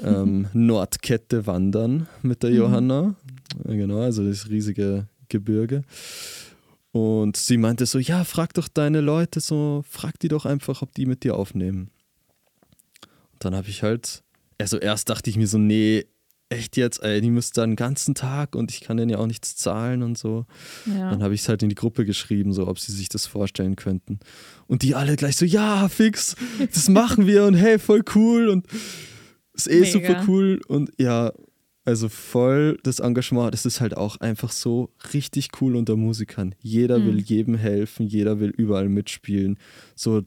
[0.03, 2.55] ähm, Nordkette wandern mit der Mhm.
[2.57, 3.15] Johanna.
[3.65, 5.81] Ja, Genau, also das riesige Gebirge.
[6.97, 10.95] Und sie meinte so, ja, frag doch deine Leute so, frag die doch einfach, ob
[10.95, 11.91] die mit dir aufnehmen.
[13.33, 14.23] Und dann habe ich halt,
[14.57, 16.05] also erst dachte ich mir so, nee,
[16.49, 19.27] echt jetzt, ey, die müsste dann den ganzen Tag und ich kann denen ja auch
[19.27, 20.47] nichts zahlen und so.
[20.87, 21.11] ja.
[21.11, 23.75] Dann habe ich es halt in die Gruppe geschrieben, so ob sie sich das vorstellen
[23.75, 24.19] könnten.
[24.65, 26.35] Und die alle gleich so, ja, fix,
[26.73, 28.65] das machen wir und hey, voll cool und
[29.53, 29.91] ist eh Mega.
[29.91, 30.61] super cool.
[30.67, 31.31] Und ja,
[31.87, 36.53] also voll das Engagement, das ist halt auch einfach so richtig cool unter Musikern.
[36.61, 37.05] Jeder Mhm.
[37.05, 39.57] will jedem helfen, jeder will überall mitspielen.
[39.95, 40.23] So,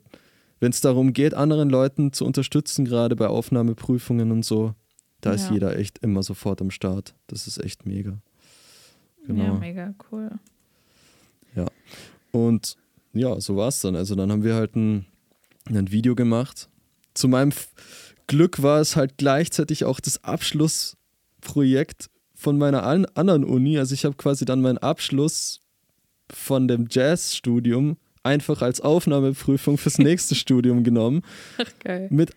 [0.59, 4.75] wenn es darum geht, anderen Leuten zu unterstützen, gerade bei Aufnahmeprüfungen und so,
[5.21, 5.53] da ist Ja.
[5.53, 7.15] jeder echt immer sofort am Start.
[7.27, 8.19] Das ist echt mega.
[9.27, 9.45] Genau.
[9.45, 10.31] Ja, mega cool.
[12.33, 12.77] Und
[13.13, 13.97] ja, so war es dann.
[13.97, 15.05] Also dann haben wir halt ein,
[15.67, 16.69] ein Video gemacht.
[17.13, 17.53] Zu meinem
[18.29, 20.23] Glück war es halt gleichzeitig auch das
[21.45, 23.79] Abschlussprojekt von meiner an anderen Uni.
[23.79, 25.61] Also ich habe quasi dann meinen Abschluss
[26.31, 31.23] von dem Jazzstudium einfach als Aufnahmeprüfung fürs nächste Studium genommen.
[31.59, 32.09] Ach, geil.
[32.11, 32.31] Mit,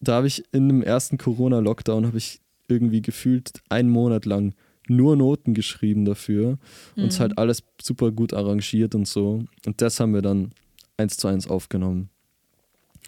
[0.00, 4.54] da habe ich in dem ersten Corona-Lockdown habe ich irgendwie gefühlt einen Monat lang
[4.88, 6.58] nur Noten geschrieben dafür
[6.96, 7.20] und es Mhm.
[7.22, 9.44] halt alles super gut arrangiert und so.
[9.66, 10.50] Und das haben wir dann
[10.96, 12.10] eins zu eins aufgenommen.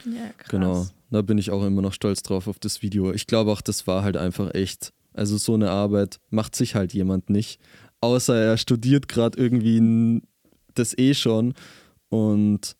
[0.04, 0.48] Ja, krass.
[0.50, 0.86] Genau.
[1.10, 3.12] Da bin ich auch immer noch stolz drauf auf das Video.
[3.12, 4.92] Ich glaube auch, das war halt einfach echt.
[5.12, 7.60] Also so eine Arbeit macht sich halt jemand nicht.
[8.00, 10.22] Außer er studiert gerade irgendwie
[10.74, 11.54] das eh schon
[12.08, 12.76] und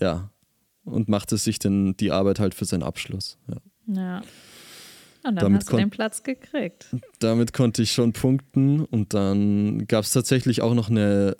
[0.00, 0.30] ja,
[0.84, 3.38] und macht es sich dann die Arbeit halt für seinen Abschluss.
[3.48, 3.56] Ja.
[3.94, 4.22] Ja.
[5.24, 6.88] Und dann Damit hast du den Platz gekriegt.
[7.20, 11.36] Damit konnte ich schon punkten und dann gab es tatsächlich auch noch eine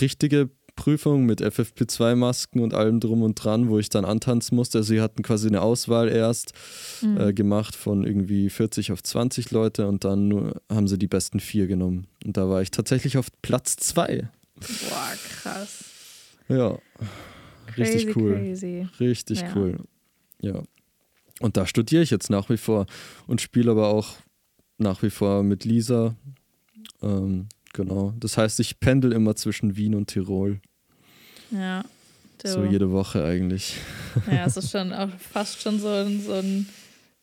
[0.00, 4.78] richtige Prüfung mit FFP2-Masken und allem drum und dran, wo ich dann antanzen musste.
[4.78, 6.52] Also sie hatten quasi eine Auswahl erst
[7.02, 7.18] Mhm.
[7.20, 11.40] äh, gemacht von irgendwie 40 auf 20 Leute und dann nur, haben sie die besten
[11.40, 12.06] vier genommen.
[12.24, 14.28] Und da war ich tatsächlich auf Platz zwei.
[14.60, 15.12] Boah,
[15.42, 15.84] krass.
[16.48, 16.78] Ja,
[17.66, 18.34] Crazy, richtig cool.
[18.34, 18.86] crazy.
[19.00, 19.52] Richtig Ja.
[19.56, 19.78] cool.
[20.40, 20.62] Ja.
[21.40, 22.86] Und da studiere ich jetzt nach wie vor
[23.26, 24.14] und spiele aber auch
[24.78, 26.14] nach wie vor mit Lisa.
[27.02, 28.12] Ähm, genau.
[28.18, 30.60] Das heißt, ich pendel immer zwischen Wien und Tirol.
[31.52, 31.84] Ja.
[32.42, 32.48] Du.
[32.48, 33.76] So jede Woche eigentlich.
[34.30, 36.68] Ja, es ist schon auch fast schon so ein, so ein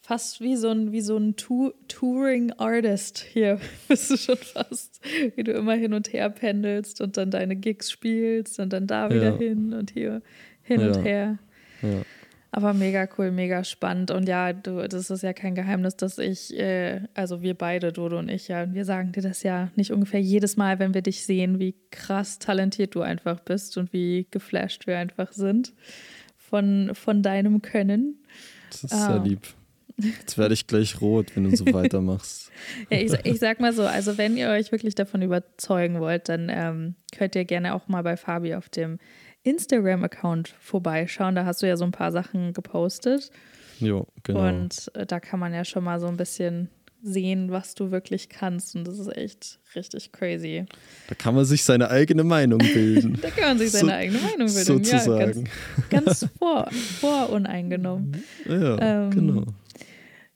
[0.02, 3.60] fast wie so ein, wie so ein Tu- Touring Artist hier.
[3.88, 5.00] Bist du schon fast,
[5.36, 9.10] wie du immer hin und her pendelst und dann deine Gigs spielst und dann da
[9.10, 9.38] wieder Ja.
[9.38, 10.22] hin und hier
[10.64, 10.88] hin Ja.
[10.88, 11.38] und her.
[11.82, 12.02] Ja.
[12.56, 14.12] Aber mega cool, mega spannend.
[14.12, 18.20] Und ja, du, das ist ja kein Geheimnis, dass ich, äh, also wir beide, Dodo
[18.20, 21.26] und ich, ja, wir sagen dir das ja nicht ungefähr jedes Mal, wenn wir dich
[21.26, 25.74] sehen, wie krass talentiert du einfach bist und wie geflasht wir einfach sind
[26.38, 28.20] von, von deinem Können.
[28.70, 29.14] Das ist Ah.
[29.14, 29.48] sehr lieb.
[29.98, 32.52] Jetzt werde ich gleich rot, wenn du so weitermachst.
[32.92, 36.50] Ja, ich, ich sag mal so, also wenn ihr euch wirklich davon überzeugen wollt, dann
[36.52, 39.00] ähm, könnt ihr gerne auch mal bei Fabi auf dem
[39.44, 41.36] Instagram-Account vorbeischauen.
[41.36, 43.30] Da hast du ja so ein paar Sachen gepostet.
[43.80, 44.48] Jo, genau.
[44.48, 46.70] Und äh, da kann man ja schon mal so ein bisschen
[47.06, 48.76] sehen, was du wirklich kannst.
[48.78, 50.66] Und das ist echt richtig crazy.
[51.10, 53.20] da kann man sich seine eigene Meinung bilden.
[53.22, 54.64] Da kann man sich So- seine eigene Meinung bilden.
[54.64, 55.10] sozusagen.
[55.20, 55.26] Ja,
[55.90, 58.24] ganz, ganz vor, voruneingenommen.
[58.48, 59.44] Ja, Ähm, genau.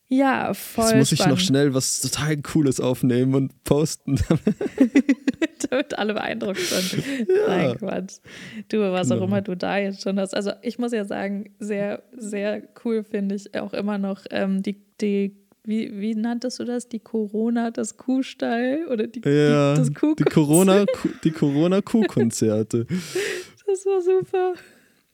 [0.10, 1.42] Ja, voll Jetzt muss ich noch spannend.
[1.42, 4.18] schnell was total Cooles aufnehmen und posten.
[5.70, 7.04] damit alle beeindruckt sind.
[7.48, 8.20] Nein, Quatsch.
[8.70, 9.26] Du, was auch Genau.
[9.28, 10.34] immer du da jetzt schon hast.
[10.34, 14.78] Also ich muss ja sagen, sehr, sehr cool finde ich auch immer noch ähm, die,
[15.02, 16.88] die wie, wie nanntest du das?
[16.88, 20.34] Die Corona, das Kuhstall oder die, Ja, die, das die Kuhkonzert?
[20.34, 20.86] Corona,
[21.26, 22.86] die Corona Kuhkonzerte.
[23.66, 24.54] Das war super.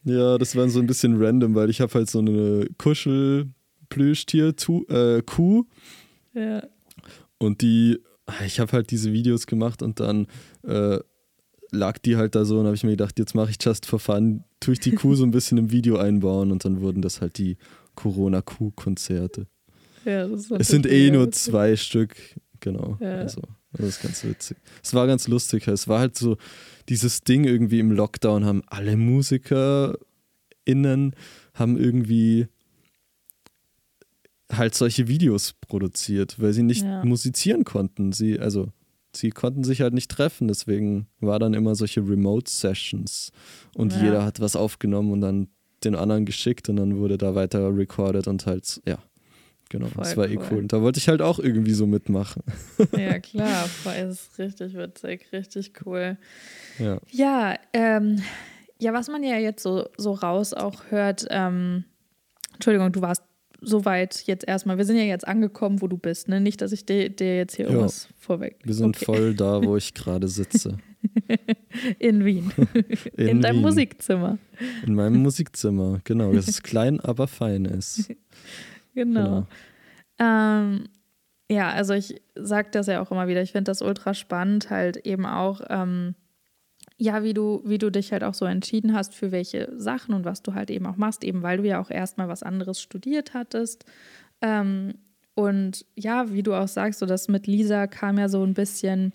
[0.03, 3.47] Ja, das war so ein bisschen random, weil ich habe halt so eine Kuschel
[3.93, 4.53] Plüschtier
[4.89, 5.65] äh, Kuh
[6.33, 6.63] Ja.
[7.37, 7.99] und die
[8.45, 10.27] ich habe halt diese Videos gemacht und dann
[10.65, 10.99] äh,
[11.71, 13.99] lag die halt da so und habe ich mir gedacht, jetzt mache ich just for
[13.99, 17.19] fun, tue ich die Kuh so ein bisschen im Video einbauen und dann wurden das
[17.19, 17.57] halt die
[17.95, 19.47] Corona Kuh Konzerte.
[20.05, 21.43] ja das Es sind eh nur witzig.
[21.51, 22.15] zwei Stück,
[22.61, 22.97] genau.
[23.01, 23.17] Ja.
[23.17, 23.41] Also,
[23.73, 24.57] das ist ganz witzig.
[24.83, 25.67] Es war ganz lustig.
[25.67, 26.37] Es war halt so
[26.89, 29.97] dieses Ding irgendwie im Lockdown haben alle MusikerInnen
[31.55, 32.47] haben irgendwie
[34.57, 37.03] halt solche Videos produziert, weil sie nicht Ja.
[37.03, 38.11] musizieren konnten.
[38.11, 38.69] Sie, also,
[39.15, 43.31] sie konnten sich halt nicht treffen, deswegen war dann immer solche Remote-Sessions
[43.75, 44.01] und Ja.
[44.01, 45.47] jeder hat was aufgenommen und dann
[45.83, 48.97] den anderen geschickt und dann wurde da weiter recorded und halt, ja,
[49.69, 50.45] genau, Voll das war eh cool.
[50.51, 50.57] cool.
[50.59, 52.43] Und da wollte ich halt auch irgendwie so mitmachen.
[52.97, 53.67] Ja, klar.
[53.67, 56.17] Voll, es ist richtig witzig, richtig cool.
[56.79, 58.21] Ja, Ja, ähm,
[58.79, 61.85] ja, was man ja jetzt so, so raus auch hört, ähm,
[62.53, 63.23] Entschuldigung, du warst
[63.63, 64.77] soweit jetzt erstmal.
[64.77, 66.39] Wir sind ja jetzt angekommen, wo du bist, ne?
[66.39, 67.71] Nicht, dass ich dir, dir jetzt hier Ja.
[67.71, 68.57] irgendwas vorweg.
[68.63, 69.05] wir sind Okay.
[69.05, 70.77] voll da, wo ich gerade sitze.
[71.99, 72.51] In Wien.
[73.17, 73.61] In, In deinem Wien.
[73.63, 74.37] Musikzimmer.
[74.85, 76.31] In meinem Musikzimmer, genau.
[76.33, 78.11] Das ist klein, aber fein ist.
[78.95, 79.47] Genau.
[80.19, 80.87] Ähm,
[81.49, 83.41] ja, also ich sage das ja auch immer wieder.
[83.41, 86.13] Ich finde das ultra spannend, halt eben auch, ähm,
[86.97, 90.25] ja, wie du, wie du dich halt auch so entschieden hast, für welche Sachen und
[90.25, 93.33] was du halt eben auch machst, eben weil du ja auch erstmal was anderes studiert
[93.33, 93.85] hattest.
[94.41, 94.95] Ähm,
[95.35, 99.13] und ja, wie du auch sagst, so das mit Lisa kam ja so ein bisschen,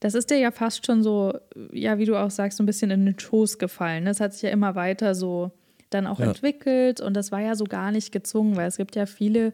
[0.00, 1.32] das ist dir ja fast schon so,
[1.72, 4.04] ja, wie du auch sagst, so ein bisschen in den Schoß gefallen.
[4.04, 5.52] Das hat sich ja immer weiter so
[5.88, 6.26] dann auch Ja.
[6.26, 9.52] entwickelt und das war ja so gar nicht gezwungen, weil es gibt ja viele,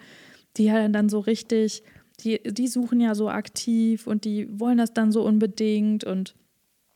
[0.56, 1.84] die ja dann so richtig,
[2.20, 6.34] die, die suchen ja so aktiv und die wollen das dann so unbedingt und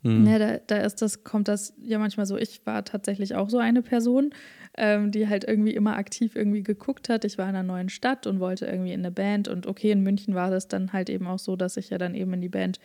[0.06, 0.22] Hm.
[0.22, 2.36] Ne, da, da ist das, kommt das ja manchmal so.
[2.36, 4.30] Ich war tatsächlich auch so eine Person,
[4.78, 7.24] ähm, die halt irgendwie immer aktiv irgendwie geguckt hat.
[7.24, 9.48] Ich war in einer neuen Stadt und wollte irgendwie in eine Band.
[9.48, 12.14] Und okay, in München war das dann halt eben auch so, dass ich ja dann
[12.14, 12.78] eben in die Band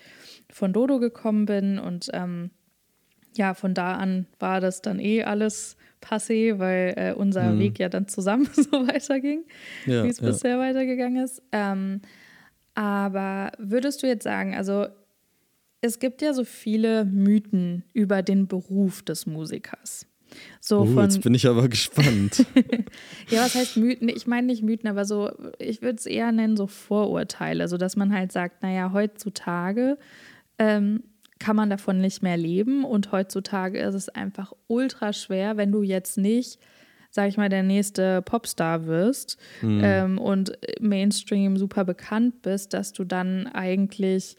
[0.50, 1.78] von Dodo gekommen bin.
[1.78, 2.50] Und ähm,
[3.38, 7.60] ja, von da an war das dann eh alles passé, weil äh, unser Mhm.
[7.60, 9.44] Weg ja dann zusammen so weiterging
[9.86, 10.26] ja, wie es ja.
[10.28, 11.44] bisher weitergegangen ist.
[11.52, 12.02] Ähm,
[12.74, 14.88] aber würdest du jetzt sagen, also
[15.82, 20.08] es gibt ja so viele Mythen über den Beruf des Musikers.
[20.62, 22.46] So Uh, jetzt bin ich aber gespannt.
[23.30, 24.08] ja, was heißt Mythen?
[24.08, 27.96] Ich meine nicht Mythen, aber so, ich würde es eher nennen, so Vorurteile, so dass
[27.96, 29.98] man halt sagt, naja, heutzutage
[30.58, 31.04] ähm,
[31.40, 35.82] kann man davon nicht mehr leben und heutzutage ist es einfach ultra schwer, wenn du
[35.82, 36.60] jetzt nicht,
[37.10, 43.04] sag ich mal, der nächste Popstar wirst ähm, und Mainstream super bekannt bist, dass du
[43.04, 44.38] dann eigentlich,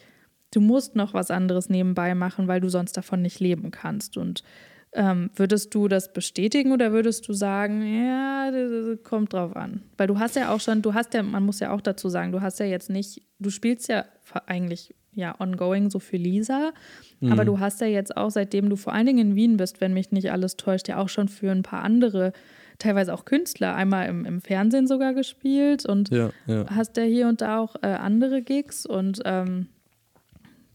[0.52, 4.44] du musst noch was anderes nebenbei machen, weil du sonst davon nicht leben kannst und
[4.94, 9.82] ähm, würdest du das bestätigen oder würdest du sagen, ja, das, kommt drauf an?
[9.96, 12.30] Weil du hast ja auch schon, du hast ja, man muss ja auch dazu sagen,
[12.30, 14.04] du hast ja jetzt nicht, du spielst ja
[14.46, 16.72] eigentlich ja ongoing so für Lisa,
[17.22, 19.92] aber du hast ja jetzt auch, seitdem du vor allen Dingen in Wien bist, wenn
[19.92, 22.32] mich nicht alles täuscht, ja auch schon für ein paar andere,
[22.78, 26.66] teilweise auch Künstler, einmal im, im Fernsehen sogar gespielt und ja, ja.
[26.68, 29.68] hast ja hier und da auch äh, andere Gigs und ähm,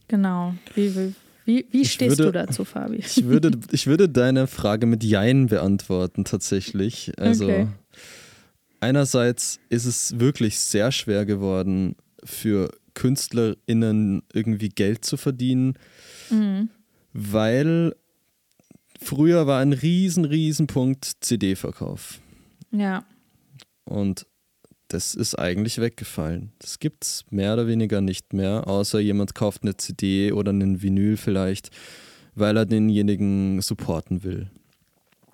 [0.08, 1.14] genau, wie, wie,
[1.46, 2.98] wie, wie stehst würde- du dazu, Fabi?
[2.98, 7.12] Ich würde, ich würde deine Frage mit Jein beantworten, tatsächlich.
[7.18, 7.68] Also, Okay.
[8.80, 15.76] einerseits ist es wirklich sehr schwer geworden, für KünstlerInnen irgendwie Geld zu verdienen,
[16.30, 16.70] Mhm.
[17.14, 17.96] weil
[19.00, 22.20] früher war ein riesen, riesen Punkt CD-Verkauf.
[22.72, 23.04] Ja,
[23.86, 24.26] Und
[24.90, 26.52] das ist eigentlich weggefallen.
[26.60, 30.82] Das gibt es mehr oder weniger nicht mehr, außer jemand kauft eine CD oder einen
[30.82, 31.70] Vinyl vielleicht,
[32.36, 34.50] weil er denjenigen supporten will.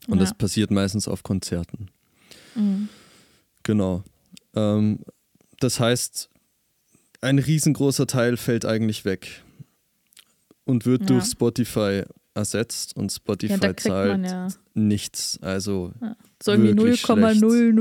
[0.08, 0.24] Und Ja.
[0.26, 1.88] das passiert meistens auf Konzerten.
[2.56, 2.90] Mhm.
[3.64, 4.04] Genau.
[4.56, 5.00] Ähm,
[5.60, 6.30] das heißt,
[7.22, 9.44] ein riesengroßer Teil fällt eigentlich weg
[10.66, 11.08] und wird Ja.
[11.08, 12.04] durch Spotify
[12.36, 15.40] ersetzt und Spotify ja kriegt man zahlt ja nichts.
[15.42, 15.92] Also
[16.42, 17.80] so irgendwie wirklich 0,000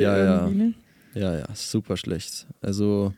[0.00, 0.48] Ja, ja.
[0.48, 0.74] ne?
[1.14, 2.46] Ja, ja, super schlecht.
[2.62, 3.12] Also,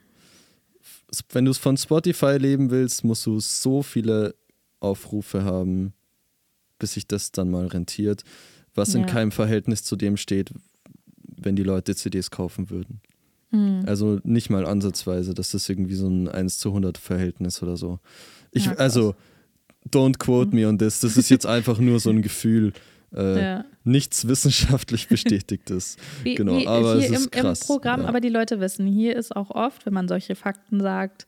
[1.32, 4.34] wenn du es von Spotify leben willst, musst du so viele
[4.80, 5.92] Aufrufe haben,
[6.78, 8.24] bis sich das dann mal rentiert,
[8.74, 9.06] was in Ja.
[9.06, 10.50] keinem Verhältnis zu dem steht,
[11.36, 13.00] wenn die Leute CDs kaufen würden.
[13.50, 13.84] Hm.
[13.86, 18.00] Also nicht mal ansatzweise, dass das irgendwie so ein 1 zu 100 Verhältnis oder so.
[18.50, 19.14] Ich, Ja, also,
[19.90, 21.00] don't quote me on this.
[21.00, 22.72] Das ist jetzt einfach nur so ein Gefühl.
[23.14, 23.64] Äh, Ja.
[23.84, 25.96] Nichts wissenschaftlich bestätigtes.
[26.22, 28.08] Wie, genau, wie aber hier es ist im, krass, im Programm, ja.
[28.08, 31.26] aber die Leute wissen, hier ist auch oft, wenn man solche Fakten sagt,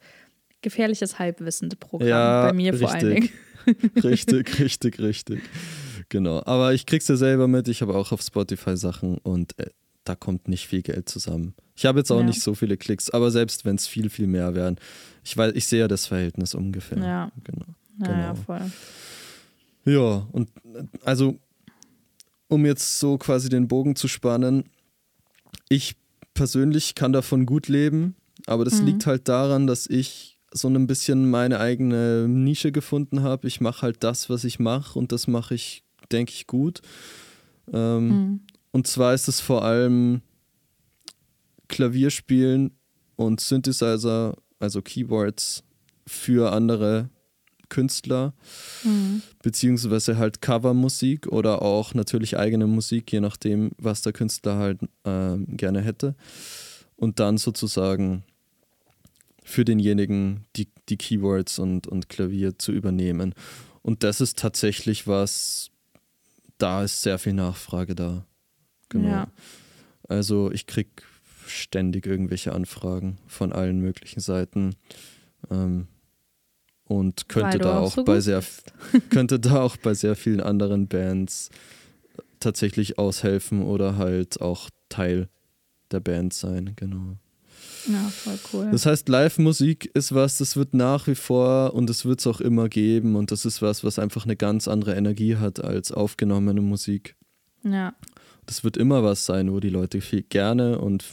[0.62, 2.08] gefährliches Halbwissende Programm.
[2.08, 3.28] Ja, bei mir vor allen Dingen.
[3.66, 4.04] richtig.
[4.04, 5.42] richtig, richtig, richtig.
[6.08, 6.42] Genau.
[6.46, 7.68] Aber ich krieg's ja selber mit.
[7.68, 9.66] Ich habe auch auf Spotify Sachen und äh,
[10.04, 11.54] da kommt nicht viel Geld zusammen.
[11.76, 12.24] Ich habe jetzt auch Ja.
[12.26, 14.76] nicht so viele Klicks, aber selbst wenn es viel, viel mehr wären,
[15.24, 16.98] ich weiß, ich sehe ja das Verhältnis ungefähr.
[16.98, 17.32] Ja.
[17.44, 17.66] Genau.
[17.98, 18.42] Naja, Genau.
[18.44, 18.70] voll.
[19.84, 20.50] Ja, und
[21.04, 21.38] also,
[22.48, 24.64] um jetzt so quasi den Bogen zu spannen,
[25.68, 25.96] ich
[26.34, 28.14] persönlich kann davon gut leben,
[28.46, 28.86] aber das Mhm.
[28.86, 33.46] liegt halt daran, dass ich so ein bisschen meine eigene Nische gefunden habe.
[33.48, 35.82] Ich mache halt das, was ich mache und das mache ich,
[36.12, 36.82] denke ich, gut.
[37.72, 38.40] Ähm, Mhm.
[38.72, 40.20] Und zwar ist es vor allem
[41.68, 42.76] Klavierspielen
[43.16, 45.64] und Synthesizer, also Keyboards
[46.06, 47.08] für andere
[47.68, 48.32] Künstler
[48.84, 49.22] Mhm.
[49.42, 55.56] beziehungsweise halt Covermusik oder auch natürlich eigene Musik, je nachdem, was der Künstler halt ähm,
[55.56, 56.14] gerne hätte.
[56.96, 58.24] Und dann sozusagen
[59.42, 63.34] für denjenigen die, die Keywords und, und Klavier zu übernehmen.
[63.82, 65.70] Und das ist tatsächlich was,
[66.58, 68.26] da ist sehr viel Nachfrage da.
[68.88, 69.08] Genau.
[69.08, 69.28] Ja.
[70.08, 70.88] Also ich krieg
[71.46, 74.74] ständig irgendwelche Anfragen von allen möglichen Seiten.
[75.50, 75.86] Ähm,
[76.86, 78.42] und könnte da auch so bei sehr
[79.10, 81.50] könnte da auch bei sehr vielen anderen Bands
[82.40, 85.28] tatsächlich aushelfen oder halt auch Teil
[85.90, 87.16] der Band sein, genau.
[87.88, 88.68] Ja, voll cool.
[88.72, 92.40] Das heißt, Live-Musik ist was, das wird nach wie vor und das wird es auch
[92.40, 96.60] immer geben und das ist was, was einfach eine ganz andere Energie hat als aufgenommene
[96.60, 97.16] Musik.
[97.62, 97.94] ja.
[98.48, 101.04] Das wird immer was sein, wo die Leute viel gerne und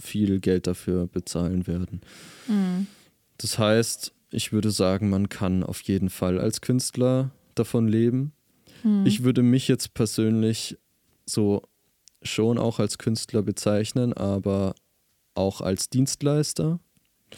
[0.00, 2.00] viel Geld dafür bezahlen werden.
[2.48, 2.88] Mhm.
[3.38, 8.32] Das heißt, ich würde sagen, man kann auf jeden Fall als Künstler davon leben.
[8.82, 9.04] Mhm.
[9.06, 10.78] Ich würde mich jetzt persönlich
[11.26, 11.62] so
[12.22, 14.74] schon auch als Künstler bezeichnen, aber
[15.34, 16.80] auch als Dienstleister,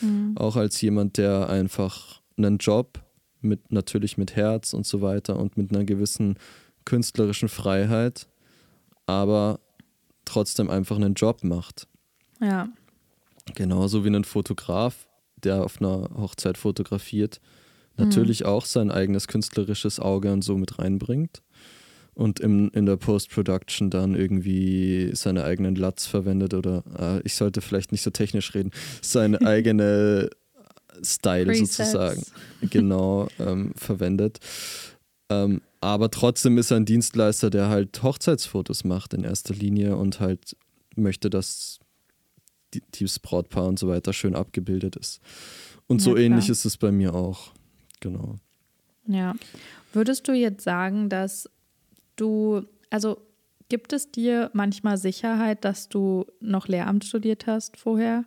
[0.00, 0.36] mhm.
[0.36, 3.00] auch als jemand, der einfach einen Job
[3.40, 6.36] mit natürlich mit Herz und so weiter und mit einer gewissen
[6.84, 8.28] künstlerischen Freiheit,
[9.06, 9.60] aber
[10.24, 11.88] trotzdem einfach einen Job macht.
[12.40, 12.68] Ja.
[13.54, 15.08] Genauso wie ein Fotograf,
[15.44, 17.40] der auf einer Hochzeit fotografiert,
[17.96, 18.46] natürlich mhm.
[18.46, 21.42] auch sein eigenes künstlerisches Auge und so mit reinbringt
[22.14, 27.60] und im, in der Post-Production dann irgendwie seine eigenen Latz verwendet oder äh, ich sollte
[27.60, 30.30] vielleicht nicht so technisch reden, seine eigene
[31.02, 32.22] Style sozusagen
[32.70, 34.40] genau ähm, verwendet.
[35.30, 40.20] Ähm, aber trotzdem ist er ein Dienstleister, der halt Hochzeitsfotos macht in erster Linie und
[40.20, 40.56] halt
[40.94, 41.80] möchte, dass
[42.74, 45.20] die, das Brautpaar und so weiter schön abgebildet ist.
[45.86, 46.24] Und ja, so klar.
[46.24, 47.52] ähnlich ist es bei mir auch.
[48.00, 48.36] Genau.
[49.06, 49.34] Ja.
[49.92, 51.50] Würdest du jetzt sagen, dass
[52.16, 53.18] du, also
[53.68, 58.24] gibt es dir manchmal Sicherheit, dass du noch Lehramt studiert hast vorher?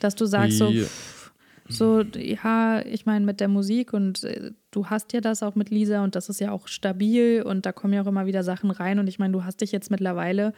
[0.00, 1.32] Dass du sagst so, pff,
[1.68, 5.70] so, ja, ich meine mit der Musik und äh, du hast ja das auch mit
[5.70, 8.70] Lisa und das ist ja auch stabil und da kommen ja auch immer wieder Sachen
[8.70, 10.52] rein und ich meine, du hast dich jetzt mittlerweile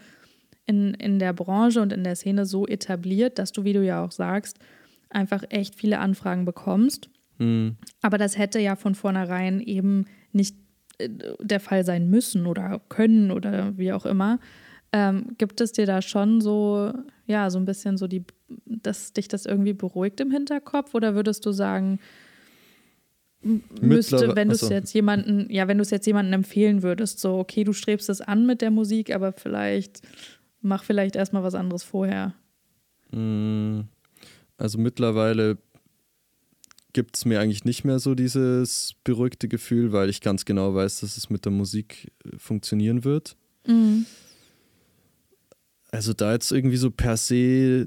[0.67, 4.05] in, in der Branche und in der Szene so etabliert, dass du, wie du ja
[4.05, 4.59] auch sagst,
[5.11, 7.09] einfach echt viele Anfragen bekommst.
[7.39, 7.77] Mhm.
[8.03, 10.57] Aber das hätte ja von vornherein eben nicht
[10.99, 11.09] äh,
[11.41, 14.41] der Fall sein müssen oder können oder wie auch immer.
[14.93, 16.93] Ähm, gibt es dir da schon so,
[17.27, 18.25] ja, so ein bisschen so die,
[18.65, 21.99] dass dich das irgendwie beruhigt im Hinterkopf oder würdest du sagen,
[23.81, 27.39] müsste, wenn du es jetzt jemanden, ja, wenn du es jetzt jemanden empfehlen würdest, so,
[27.39, 30.03] okay, du strebst es an mit der Musik, aber vielleicht
[30.61, 32.35] mach vielleicht erstmal was anderes vorher.
[33.13, 33.83] Mm,
[34.57, 35.59] also mittlerweile
[36.93, 41.01] gibt es mir eigentlich nicht mehr so dieses beruhigte Gefühl, weil ich ganz genau weiß,
[41.01, 43.37] dass es mit der Musik äh, funktionieren wird.
[43.67, 44.07] Mhm.
[45.91, 47.87] Also da jetzt irgendwie so per se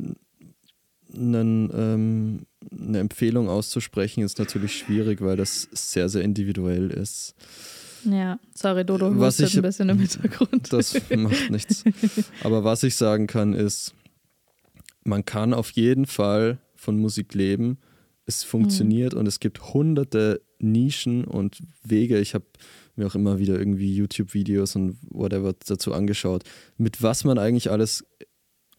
[1.13, 7.34] einen, ähm, eine Empfehlung auszusprechen, ist natürlich schwierig, weil das sehr, sehr individuell ist.
[8.05, 10.71] Ja, sorry, Dodo was ich, ein bisschen im Hintergrund.
[10.71, 11.83] Das macht nichts.
[12.43, 13.93] Aber was ich sagen kann, ist,
[15.03, 17.79] man kann auf jeden Fall von Musik leben
[18.29, 19.19] es funktioniert mhm.
[19.19, 22.19] und es gibt hunderte Nischen und Wege.
[22.19, 22.45] Ich habe
[22.95, 26.43] mir auch immer wieder irgendwie YouTube-Videos und whatever dazu angeschaut,
[26.77, 28.05] mit was man eigentlich alles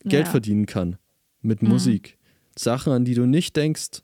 [0.05, 0.31] Geld ja.
[0.31, 0.99] verdienen kann.
[1.43, 1.71] Mit mhm.
[1.71, 2.17] Musik.
[2.57, 4.03] Sachen, an die du nicht denkst.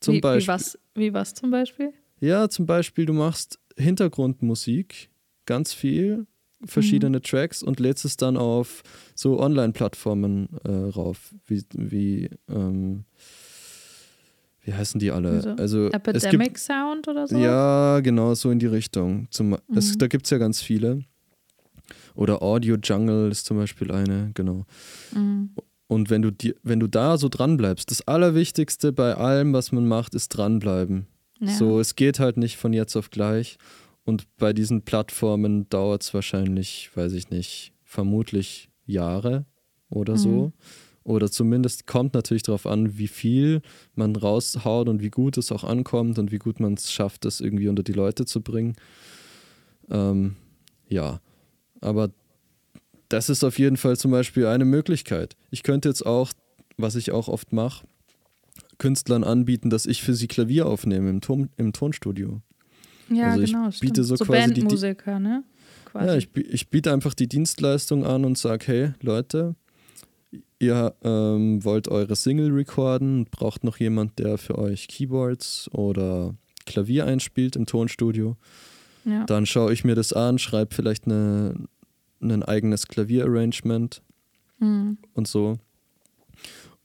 [0.00, 0.44] Zum wie, Beispiel.
[0.44, 1.92] Wie was, wie was zum Beispiel?
[2.20, 5.10] Ja, zum Beispiel, du machst Hintergrundmusik,
[5.46, 6.26] ganz viel,
[6.64, 7.22] verschiedene mhm.
[7.22, 8.82] Tracks und lädst es dann auf
[9.14, 13.04] so Online-Plattformen äh, rauf, wie, wie ähm,
[14.64, 15.30] wie heißen die alle?
[15.30, 17.36] Also, also Epidemic gibt, Sound oder so?
[17.36, 19.26] Ja, genau, so in die Richtung.
[19.30, 19.58] Zum, mhm.
[19.74, 21.02] es, da gibt es ja ganz viele.
[22.14, 24.64] Oder Audio Jungle ist zum Beispiel eine, genau.
[25.14, 25.50] Mhm.
[25.88, 29.72] Und wenn du, die, wenn du da so dran bleibst, das Allerwichtigste bei allem, was
[29.72, 31.06] man macht, ist dranbleiben.
[31.42, 31.48] Ja.
[31.48, 33.58] So, es geht halt nicht von jetzt auf gleich.
[34.04, 39.44] Und bei diesen Plattformen dauert es wahrscheinlich, weiß ich nicht, vermutlich Jahre
[39.90, 40.18] oder mhm.
[40.18, 40.52] so.
[41.04, 43.60] Oder zumindest kommt natürlich darauf an, wie viel
[43.94, 47.40] man raushaut und wie gut es auch ankommt und wie gut man es schafft, das
[47.40, 48.76] irgendwie unter die Leute zu bringen.
[49.90, 50.36] Ähm,
[50.88, 51.20] ja,
[51.80, 52.10] aber
[53.08, 55.36] das ist auf jeden Fall zum Beispiel eine Möglichkeit.
[55.50, 56.32] Ich könnte jetzt auch,
[56.76, 57.84] was ich auch oft mache,
[58.82, 62.42] Künstlern anbieten, dass ich für sie Klavier aufnehme im, Ton, im Tonstudio.
[63.08, 63.68] Ja, also genau.
[63.68, 65.44] Ich biete so, so quasi Bandmusiker, die, ne?
[65.84, 66.06] Quasi.
[66.06, 69.54] Ja, ich, ich biete einfach die Dienstleistung an und sage, hey Leute,
[70.58, 76.34] ihr ähm, wollt eure Single recorden, braucht noch jemand, der für euch Keyboards oder
[76.66, 78.36] Klavier einspielt im Tonstudio.
[79.04, 79.26] Ja.
[79.26, 81.54] Dann schaue ich mir das an, schreibe vielleicht eine,
[82.20, 84.02] ein eigenes Klavierarrangement
[84.58, 84.98] mhm.
[85.14, 85.58] und so.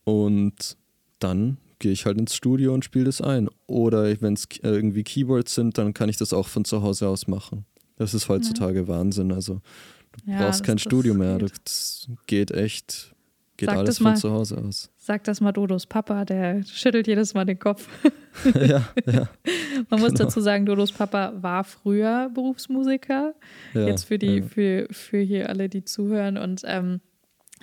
[0.03, 0.77] Und
[1.17, 3.49] dann gehe ich halt ins Studio und spiele das ein.
[3.67, 7.27] Oder wenn es irgendwie Keyboards sind, dann kann ich das auch von zu Hause aus
[7.27, 7.65] machen.
[7.97, 8.87] Das ist heutzutage ja.
[8.87, 9.31] Wahnsinn.
[9.31, 9.61] Also
[10.25, 11.37] du ja, brauchst kein Studio mehr.
[11.37, 11.53] Geht.
[11.63, 13.13] Das geht echt
[13.57, 14.91] Geht sag alles von mal, zu Hause aus.
[14.97, 17.87] Sag das mal Dodos Papa, der schüttelt jedes Mal den Kopf.
[18.53, 19.29] ja, ja.
[19.89, 20.25] Man muss genau.
[20.25, 23.33] dazu sagen, Dodos Papa war früher Berufsmusiker.
[23.73, 24.43] Ja, Jetzt für die, ja.
[24.43, 26.37] für, für hier alle, die zuhören.
[26.37, 27.01] Und ähm,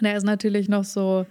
[0.00, 1.26] der ist natürlich noch so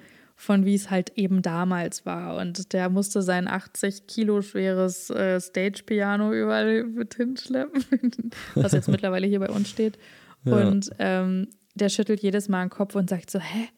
[0.46, 2.36] von wie es halt eben damals war.
[2.36, 9.26] Und der musste sein 80 Kilo schweres äh, Stage-Piano überall mit hinschleppen, was jetzt mittlerweile
[9.26, 9.98] hier bei uns steht.
[10.44, 10.68] Ja.
[10.68, 13.70] Und ähm, der schüttelt jedes Mal den Kopf und sagt so, hä?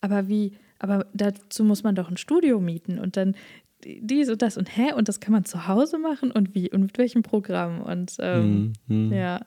[0.00, 3.36] aber wie, aber dazu muss man doch ein Studio mieten und dann
[3.84, 6.82] dies und das und hä, und das kann man zu Hause machen und wie und
[6.82, 9.12] mit welchem Programm und ähm, mhm.
[9.12, 9.38] ja,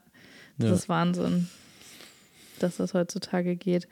[0.58, 0.76] Das Ja.
[0.76, 1.50] ist Wahnsinn,
[2.60, 3.88] dass das heutzutage geht.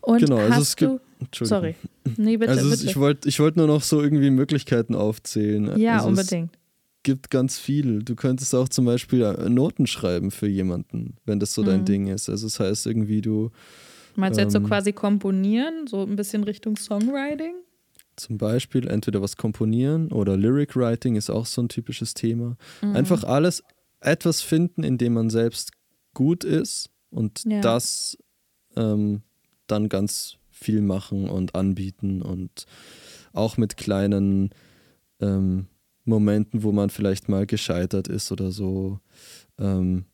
[0.00, 1.13] Und Genau, hast also es gibt- du, Entschuldigung.
[1.32, 1.74] Sorry,
[2.16, 2.90] nee, bitte, also es- bitte.
[2.90, 5.78] ich wollte ich wollt nur noch so irgendwie Möglichkeiten aufzählen.
[5.78, 6.52] ja, also unbedingt.
[6.54, 8.02] Es gibt ganz viel.
[8.02, 11.84] Du könntest auch zum Beispiel äh, Noten schreiben für jemanden, wenn das so dein Mhm.
[11.84, 12.28] Ding ist.
[12.30, 13.50] Also das heißt irgendwie du
[14.16, 17.54] Meinst du jetzt so ähm, quasi komponieren, so ein bisschen Richtung Songwriting?
[18.16, 22.56] zum Beispiel entweder was komponieren oder Lyric Writing ist auch so ein typisches Thema.
[22.80, 22.94] Mhm.
[22.94, 23.64] Einfach alles,
[24.00, 25.72] etwas finden, in dem man selbst
[26.14, 27.60] gut ist und Ja.
[27.60, 28.16] das
[28.76, 29.22] ähm,
[29.66, 32.66] dann ganz viel machen und anbieten und
[33.32, 34.50] auch mit kleinen
[35.20, 35.66] ähm,
[36.04, 38.98] Momenten, wo man vielleicht mal gescheitert ist oder so,
[39.58, 40.04] ähm,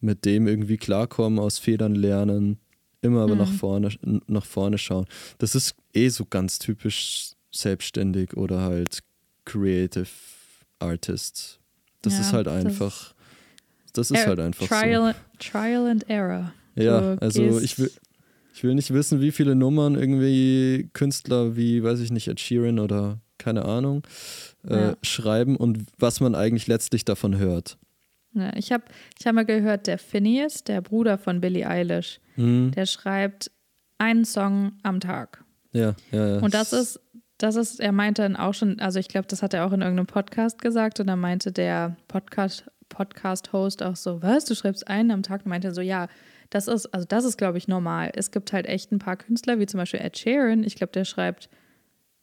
[0.00, 2.58] mit dem irgendwie klarkommen, aus Fehlern lernen,
[3.02, 3.56] immer aber nach, Mhm.
[3.56, 3.88] vorne,
[4.26, 5.06] nach vorne schauen.
[5.38, 9.00] Das ist eh so ganz typisch selbstständig oder halt
[9.44, 10.08] Creative
[10.78, 11.60] Artist.
[12.02, 13.14] Das Ja, ist halt das- einfach,
[13.92, 14.74] das ist Er- halt einfach so.
[14.74, 16.52] Trial, Trial and Error.
[16.76, 17.90] Ja, Du also ich will,
[18.54, 22.78] ich will nicht wissen, wie viele Nummern irgendwie Künstler wie, weiß ich nicht, Ed Sheeran
[22.78, 24.02] oder keine Ahnung,
[24.68, 24.96] äh, Ja.
[25.02, 27.76] schreiben und was man eigentlich letztlich davon hört.
[28.32, 28.84] Ja, ich habe
[29.18, 33.50] ich hab mal gehört, der Phineas, der Bruder von Billie Eilish, Hm, der schreibt
[33.98, 35.44] einen Song am Tag.
[35.72, 36.38] ja, ja, ja.
[36.40, 37.00] Und das ist,
[37.38, 39.82] das ist, er meinte dann auch schon, also ich glaube, das hat er auch in
[39.82, 45.10] irgendeinem Podcast gesagt und da meinte der Podcast, Podcast-Host auch so, was, du schreibst einen
[45.10, 45.44] am Tag?
[45.44, 46.08] Und meinte er so, ja,
[46.50, 48.10] das ist, also das ist, glaube ich, normal.
[48.14, 51.04] Es gibt halt echt ein paar Künstler, wie zum Beispiel Ed Sheeran, ich glaube, der
[51.04, 51.48] schreibt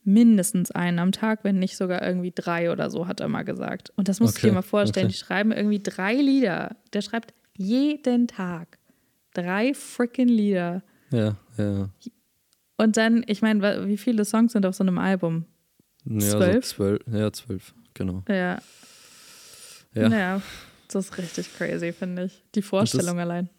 [0.03, 3.91] mindestens einen am Tag, wenn nicht sogar irgendwie drei oder so, hat er mal gesagt.
[3.95, 5.13] Und das musst du Okay, dir mal vorstellen, okay.
[5.13, 6.75] die schreiben irgendwie drei Lieder.
[6.93, 8.79] Der schreibt jeden Tag
[9.33, 10.83] drei freaking Lieder.
[11.11, 11.89] ja, ja.
[12.77, 15.45] Und dann, ich meine, wie viele Songs sind auf so einem Album?
[16.03, 16.65] ja Zwölf?
[16.65, 16.99] So zwölf?
[17.11, 18.23] Ja, zwölf, genau.
[18.27, 18.59] Ja.
[19.93, 20.41] Ja, Naja,
[20.87, 22.43] das ist richtig crazy, finde ich.
[22.55, 23.49] Die Vorstellung allein.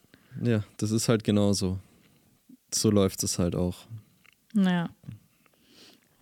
[0.41, 1.79] Ja, das ist halt genauso.
[2.73, 3.87] So läuft es halt auch.
[4.55, 4.91] Naja.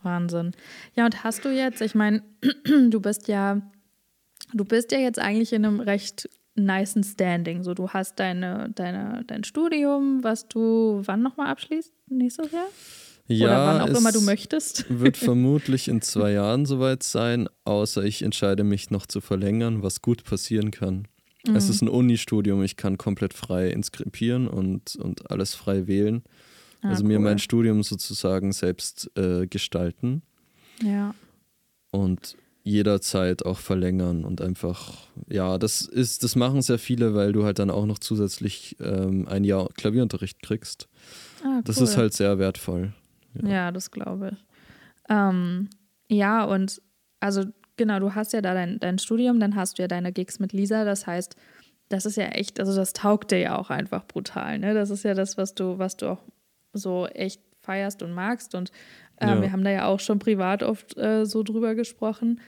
[0.03, 0.53] Wahnsinn.
[0.97, 2.23] Ja, und hast du jetzt, ich meine,
[2.65, 3.61] du bist ja,
[4.53, 7.63] du bist ja jetzt eigentlich in einem recht nicen Standing.
[7.63, 11.93] So, du hast deine, deine, dein Studium, was du wann nochmal abschließt?
[12.09, 12.67] Nächstes Jahr?
[13.27, 14.87] Ja, Oder wann auch immer du möchtest.
[14.89, 20.03] wird vermutlich in zwei Jahren soweit sein, außer ich entscheide mich noch zu verlängern, was
[20.03, 21.07] gut passieren kann.
[21.47, 21.71] Es Mhm.
[21.71, 26.23] ist ein Uni-Studium, ich kann komplett frei inskribieren und, und alles frei wählen.
[26.83, 27.25] Ah, also mir cool.
[27.25, 30.23] mein Studium sozusagen selbst äh, gestalten
[30.83, 31.15] Ja.
[31.91, 37.45] und jederzeit auch verlängern und einfach, ja, das ist, das machen sehr viele, weil du
[37.45, 40.89] halt dann auch noch zusätzlich ähm, ein Jahr Klavierunterricht kriegst.
[41.43, 41.85] Ah, Das cool.
[41.85, 42.93] ist halt sehr wertvoll.
[43.43, 44.45] Ja, das glaube ich.
[45.09, 45.71] Ähm,
[46.09, 46.83] ja, und
[47.19, 47.45] also
[47.81, 50.53] genau, du hast ja da dein, dein Studium, dann hast du ja deine Gigs mit
[50.53, 50.85] Lisa.
[50.85, 51.35] Das heißt,
[51.89, 54.59] das ist ja echt, also das taugt dir ja auch einfach brutal.
[54.59, 54.75] Ne?
[54.75, 56.23] Das ist ja das, was du, was du auch
[56.75, 58.55] so echt feierst und magst.
[58.55, 58.71] Und
[59.17, 59.41] äh, Ja.
[59.41, 62.41] wir haben da ja auch schon privat oft äh, so drüber gesprochen.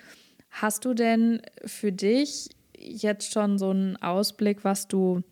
[0.50, 5.22] Hast du denn für dich jetzt schon so einen Ausblick, was du,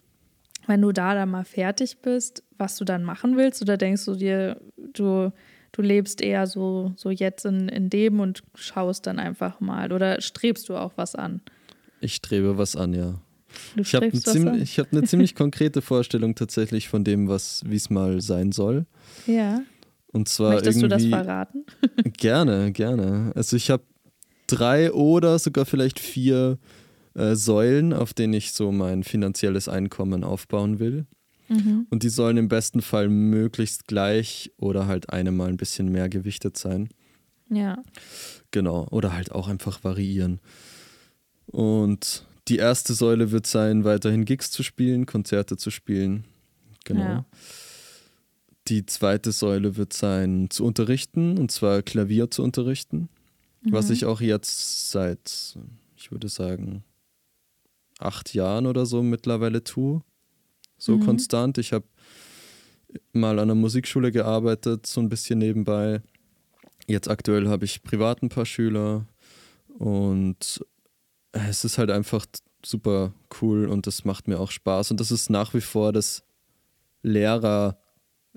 [0.66, 3.60] wenn du da dann mal fertig bist, was du dann machen willst?
[3.60, 4.60] Oder denkst du dir,
[4.94, 5.30] du,
[5.72, 9.92] du lebst eher so, so jetzt in, in dem und schaust dann einfach mal?
[9.92, 11.40] Oder strebst du auch was an?
[12.00, 13.20] Ich strebe was an, ja.
[13.74, 17.62] Du Ich habe eine, ziemlich, ich hab eine ziemlich konkrete Vorstellung tatsächlich von dem, was
[17.66, 18.86] wie es mal sein soll.
[19.26, 19.62] Ja.
[20.12, 21.64] Und zwar Möchtest du das irgendwie verraten?
[22.16, 23.32] gerne, gerne.
[23.34, 23.82] Also ich habe
[24.46, 26.58] drei oder sogar vielleicht vier
[27.14, 31.06] äh, Säulen, auf denen ich so mein finanzielles Einkommen aufbauen will.
[31.50, 31.86] Mhm.
[31.90, 36.08] Und die sollen im besten Fall möglichst gleich oder halt eine mal ein bisschen mehr
[36.08, 36.88] gewichtet sein.
[37.50, 37.82] Ja.
[38.52, 38.86] Genau.
[38.90, 40.40] Oder halt auch einfach variieren.
[41.46, 46.24] Und die erste Säule wird sein, weiterhin Gigs zu spielen, Konzerte zu spielen.
[46.84, 47.00] Genau.
[47.02, 47.24] Ja.
[48.68, 53.08] Die zweite Säule wird sein, zu unterrichten, und zwar Klavier zu unterrichten.
[53.62, 53.92] Was Mhm.
[53.94, 55.58] ich auch jetzt seit,
[55.96, 56.84] ich würde sagen,
[57.98, 60.02] acht Jahren oder so mittlerweile tue.
[60.80, 61.04] So Mhm.
[61.04, 61.58] konstant.
[61.58, 61.84] Ich habe
[63.12, 66.02] mal an einer Musikschule gearbeitet, so ein bisschen nebenbei.
[66.88, 69.06] Jetzt aktuell habe ich privat ein paar Schüler
[69.78, 70.64] und
[71.32, 72.26] es ist halt einfach
[72.66, 74.90] super cool und das macht mir auch Spaß.
[74.90, 76.24] Und das ist nach wie vor das
[77.02, 77.78] Lehrer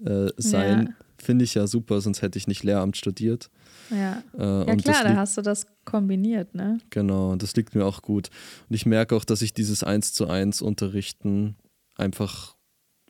[0.06, 1.06] äh, sein, Ja.
[1.18, 3.50] finde ich ja super, sonst hätte ich nicht Lehramt studiert.
[3.89, 4.24] Ja.
[4.38, 6.80] Äh, Ja, und klar, da hast du das kombiniert, ne?
[6.89, 8.30] genau, das liegt mir auch gut.
[8.70, 11.56] Und ich merke auch, dass ich dieses Eins zu eins Unterrichten
[11.96, 12.56] einfach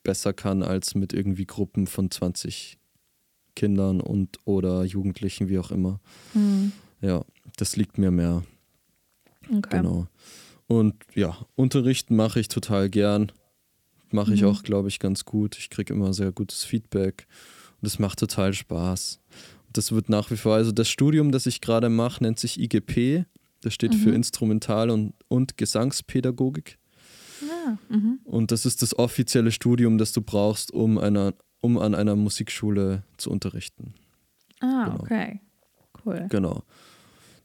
[0.04, 2.78] besser kann als mit irgendwie Gruppen von 20
[3.56, 6.00] Kindern und oder Jugendlichen, wie auch immer.
[6.34, 6.72] Mhm.
[7.02, 7.24] Ja,
[7.58, 8.44] das liegt mir mehr.
[9.50, 9.78] Okay.
[9.78, 10.08] Genau.
[10.68, 13.32] Und ja, Unterrichten mache ich total gern.
[14.12, 14.48] mache ich Mhm.
[14.50, 15.58] auch, glaube ich, ganz gut.
[15.58, 17.26] Ich kriege immer sehr gutes Feedback
[17.82, 19.20] und es macht total Spaß.
[19.66, 22.60] Und das wird nach wie vor, also das Studium, das ich gerade mache, nennt sich
[22.60, 23.26] IGP.
[23.62, 24.16] Das steht für Mhm.
[24.18, 26.78] Instrumental- und, und Gesangspädagogik.
[27.48, 27.78] Ja.
[27.90, 28.20] Mhm.
[28.24, 33.04] Und das ist das offizielle Studium, das du brauchst, um, einer, um an einer Musikschule
[33.18, 33.94] zu unterrichten.
[34.60, 35.00] Ah, Genau.
[35.02, 35.40] okay.
[36.06, 36.26] Cool.
[36.30, 36.64] Genau.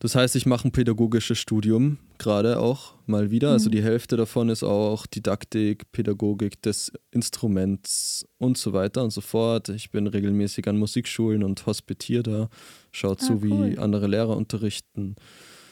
[0.01, 3.51] Das heißt, ich mache ein pädagogisches Studium, gerade auch mal wieder.
[3.51, 3.73] Also Mhm.
[3.73, 9.69] die Hälfte davon ist auch Didaktik, Pädagogik des Instruments und so weiter und so fort.
[9.71, 12.49] Ich bin regelmäßig an Musikschulen und hospitiere da,
[12.93, 13.79] schaue Ah, zu, wie cool.
[13.79, 15.17] andere Lehrer unterrichten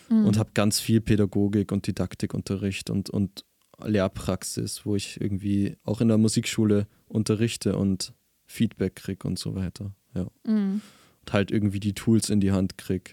[0.08, 0.26] Mhm.
[0.26, 3.44] und habe ganz viel Pädagogik und Didaktikunterricht und, und
[3.84, 8.14] Lehrpraxis, wo ich irgendwie auch in der Musikschule unterrichte und
[8.46, 9.92] Feedback kriege und so weiter.
[10.14, 10.26] Ja.
[10.44, 10.80] Mhm.
[11.20, 13.12] Und halt irgendwie die Tools in die Hand kriege.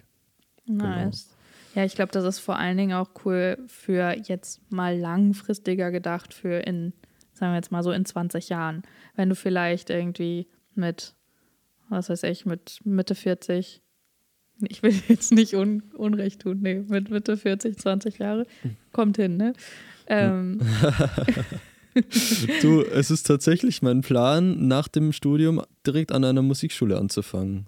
[0.66, 0.86] Genau.
[0.86, 1.30] Nice.
[1.76, 6.34] Ja, ich glaube, das ist vor allen Dingen auch cool für jetzt mal langfristiger gedacht,
[6.34, 6.94] für in,
[7.34, 8.84] sagen wir jetzt mal so in 20 Jahren.
[9.16, 11.16] Wenn du vielleicht irgendwie mit,
[11.90, 13.82] was weiß ich, mit Mitte 40,
[14.70, 18.46] ich will jetzt nicht un, Unrecht tun, nee, mit Mitte 40, 20 Jahre,
[18.92, 19.54] kommt hin, ne?
[20.08, 20.60] Ähm,
[22.64, 27.68] Du, es ist tatsächlich mein Plan, nach dem Studium direkt an einer Musikschule anzufangen.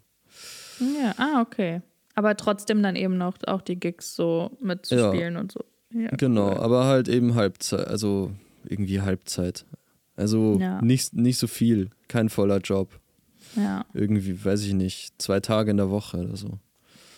[0.79, 1.81] ja, ah, okay.
[2.15, 5.63] Aber trotzdem dann eben noch auch die Gigs so mitzuspielen und so.
[5.93, 6.57] Ja, Genau, cool.
[6.57, 8.31] aber halt eben Halbzeit, also
[8.67, 9.65] irgendwie Halbzeit.
[10.15, 10.81] Also Ja.
[10.81, 12.89] nicht, nicht so viel, kein voller Job.
[13.55, 13.85] Ja.
[13.93, 16.57] Irgendwie, weiß ich nicht, zwei Tage in der Woche oder so.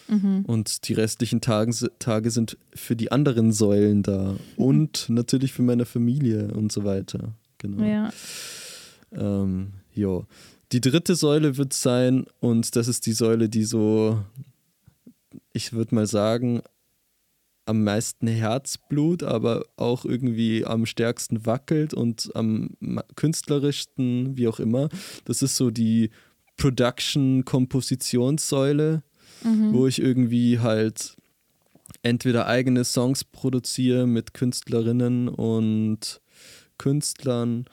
[0.07, 0.45] Mhm.
[0.45, 4.35] Und die restlichen Tagen, Tage sind für die anderen Säulen da.
[4.55, 7.33] Und natürlich für meine Familie und so weiter.
[7.57, 7.83] Genau.
[7.83, 8.09] Ja.
[9.11, 10.25] Ähm, jo.
[10.71, 14.23] Die dritte Säule wird sein, und das ist die Säule, die so,
[15.53, 16.61] ich würde mal sagen,
[17.65, 22.69] am meisten Herzblut, aber auch irgendwie am stärksten wackelt und am
[23.15, 24.89] künstlerischsten, wie auch immer.
[25.25, 26.11] Das ist so die
[26.57, 29.03] Production-Kompositionssäule,
[29.43, 29.73] Mhm.
[29.73, 31.15] wo ich irgendwie halt
[32.03, 36.21] entweder eigene Songs produziere mit Künstlerinnen und
[36.77, 37.65] Künstlern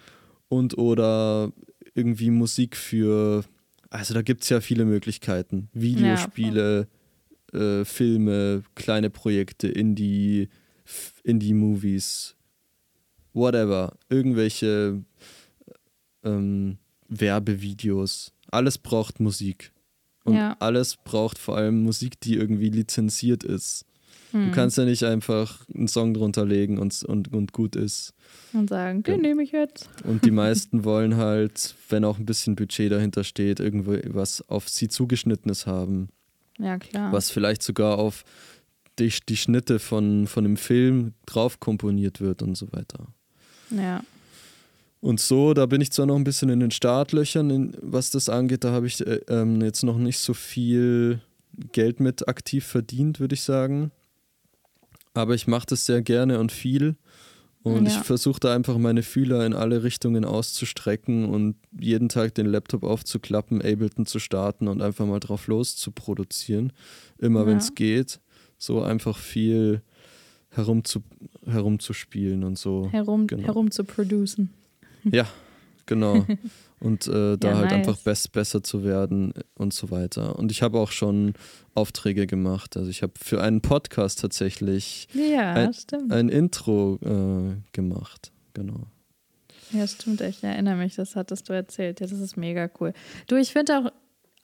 [0.48, 1.52] und oder
[1.94, 3.44] irgendwie Musik für,
[3.90, 5.68] also da gibt es ja viele Möglichkeiten.
[5.72, 6.88] Videospiele,
[7.52, 10.48] äh, Filme, kleine Projekte, Indie,
[11.22, 12.34] Indie-Movies,
[13.32, 15.02] whatever, irgendwelche
[16.24, 18.32] ähm, Werbevideos.
[18.50, 19.72] Alles braucht Musik.
[20.25, 20.57] Und Ja.
[20.59, 23.85] alles braucht vor allem Musik, die irgendwie lizenziert ist.
[24.33, 24.51] Du Mhm.
[24.53, 28.14] kannst ja nicht einfach einen Song drunter legen und, und, und gut ist.
[28.53, 29.20] Und sagen, den Ja.
[29.20, 29.89] nehme ich jetzt.
[30.03, 34.68] Und die meisten wollen halt, wenn auch ein bisschen Budget dahinter steht, irgendwo was auf
[34.68, 36.09] sie zugeschnittenes haben.
[36.59, 37.12] Ja, klar.
[37.12, 38.25] Was vielleicht sogar auf
[38.99, 43.07] die, die Schnitte von, von einem Film drauf komponiert wird und so weiter.
[43.70, 44.03] Ja.
[45.05, 48.30] Und so, da bin ich zwar noch ein bisschen in den Startlöchern, in, was das
[48.30, 51.20] angeht, da habe ich äh, ähm, jetzt noch nicht so viel
[51.72, 53.90] Geld mit aktiv verdient, würde ich sagen.
[55.12, 56.96] Aber ich mache das sehr gerne und viel.
[57.62, 58.02] Und ich Ja.
[58.02, 63.61] versuche da einfach meine Fühler in alle Richtungen auszustrecken und jeden Tag den Laptop aufzuklappen,
[63.61, 66.72] Ableton zu starten und einfach mal drauf los zu produzieren.
[67.18, 67.46] Immer Ja.
[67.48, 68.20] wenn es geht.
[68.57, 69.82] So einfach viel
[70.48, 71.02] herumzu,
[71.44, 72.88] herumzuspielen und so.
[72.90, 73.42] Herum, Genau.
[73.44, 74.48] herum zu producen.
[75.05, 75.26] Ja,
[75.86, 76.26] genau.
[76.80, 77.72] Und äh, da Ja, halt nice.
[77.72, 80.38] einfach best, besser zu werden und so weiter.
[80.38, 81.32] Und ich habe auch schon
[81.74, 82.76] Aufträge gemacht.
[82.76, 85.72] Also ich habe für einen Podcast tatsächlich Ja, Ein-
[86.11, 88.32] ein Intro äh, gemacht.
[88.52, 88.86] Genau.
[89.72, 90.20] Ja, stimmt.
[90.20, 92.00] Ich erinnere mich, das hattest du erzählt.
[92.00, 92.92] Ja, das ist mega cool.
[93.28, 93.92] Du, ich finde auch,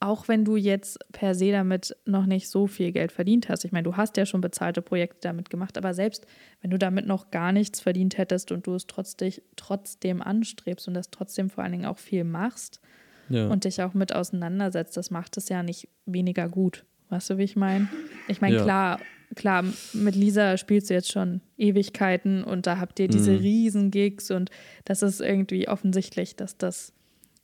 [0.01, 3.73] auch wenn du jetzt per se damit noch nicht so viel Geld verdient hast, ich
[3.73, 6.27] meine, du hast ja schon bezahlte Projekte damit gemacht, aber selbst
[6.63, 10.95] wenn du damit noch gar nichts verdient hättest und du es trotzdem, trotzdem anstrebst und
[10.95, 12.81] das trotzdem vor allen Dingen auch viel machst
[13.29, 13.49] Ja.
[13.49, 16.85] und dich auch mit auseinandersetzt, das macht es ja nicht weniger gut.
[17.11, 17.89] Weißt du, wie ich meine?
[18.27, 18.63] Ich meine, Ja.
[18.63, 23.39] klar, klar, mit Lisa spielst du jetzt schon Ewigkeiten und da habt ihr diese Mhm.
[23.39, 24.51] riesen Gigs und
[24.87, 26.95] das ist irgendwie offensichtlich, dass das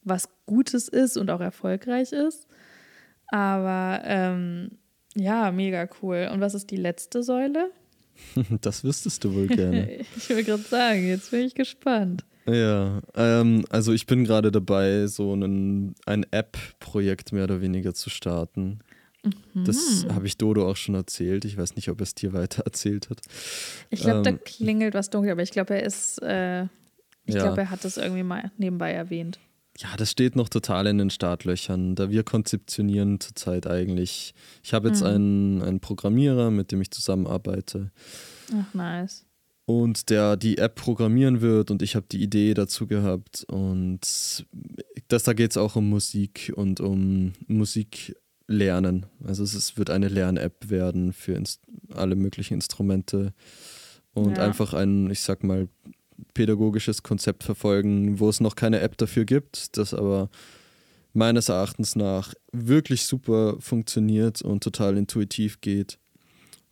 [0.05, 2.46] was Gutes ist und auch erfolgreich ist.
[3.29, 4.71] Aber ähm,
[5.15, 6.29] ja, mega cool.
[6.33, 7.71] Und was ist die letzte Säule?
[8.61, 10.05] das wüsstest du wohl gerne.
[10.17, 12.25] Ich will gerade sagen, jetzt bin ich gespannt.
[12.49, 18.09] ja, ähm, also ich bin gerade dabei, so einen, ein App-Projekt mehr oder weniger zu
[18.11, 18.81] starten.
[19.55, 20.15] Das Mhm.
[20.15, 21.45] habe ich Dodo auch schon erzählt.
[21.45, 23.21] Ich weiß nicht, ob er es dir weiter erzählt hat.
[23.91, 26.65] Ich glaube, da Ähm, klingelt was dunkel, aber ich glaube, er ist, äh,
[27.25, 27.43] ich Ja.
[27.43, 29.41] glaube, er hat das irgendwie mal nebenbei erwähnt.
[29.79, 34.35] Ja, das steht noch total in den Startlöchern, da wir konzeptionieren zurzeit eigentlich.
[34.63, 35.07] Ich habe jetzt Mhm.
[35.07, 37.91] einen, einen Programmierer, mit dem ich zusammenarbeite.
[38.55, 39.25] Ach, nice.
[39.69, 44.01] und der die App programmieren wird und ich habe die Idee dazu gehabt und
[45.09, 49.07] das, da geht es auch um Musik und um Musiklernen.
[49.25, 51.43] Also es ist, wird eine Lern-App werden für
[51.93, 53.35] alle möglichen Instrumente
[54.15, 54.45] und ja.
[54.45, 55.69] einfach ein, ich sag mal,
[56.35, 60.29] pädagogisches Konzept verfolgen, wo es noch keine App dafür gibt, das aber
[61.13, 65.99] meines Erachtens nach wirklich super funktioniert und total intuitiv geht.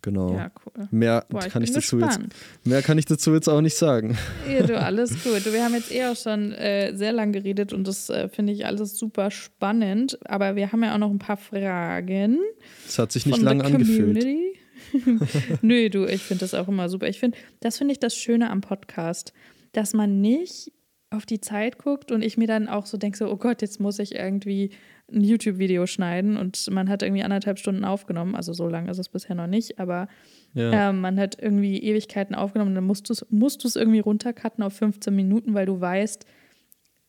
[0.02, 0.34] Genau.
[0.34, 0.86] Ja, cool.
[0.90, 2.20] Mehr, Boah, ich kann ich dazu jetzt,
[2.62, 4.18] mehr kann ich dazu jetzt auch nicht sagen.
[4.46, 5.50] Ja, du, alles gut.
[5.50, 8.66] Wir haben jetzt eh auch schon äh, sehr lang geredet und das äh, finde ich
[8.66, 10.18] alles super spannend.
[10.26, 12.38] Aber wir haben ja auch noch ein paar Fragen.
[12.86, 14.22] Es hat sich nicht lange angefühlt.
[15.62, 17.08] Nö, du, ich finde das auch immer super.
[17.08, 19.32] Ich finde, das finde ich das Schöne am Podcast,
[19.72, 20.72] dass man nicht
[21.10, 23.80] auf die Zeit guckt und ich mir dann auch so denke, so, oh Gott, jetzt
[23.80, 24.70] muss ich irgendwie
[25.12, 28.34] ein YouTube-Video schneiden und man hat irgendwie anderthalb Stunden aufgenommen.
[28.34, 30.08] Also so lange ist es bisher noch nicht, aber
[30.54, 30.90] ja.
[30.90, 34.72] äh, man hat irgendwie Ewigkeiten aufgenommen und dann musst du es musst irgendwie runtercutten auf
[34.74, 36.26] 15 Minuten, weil du weißt,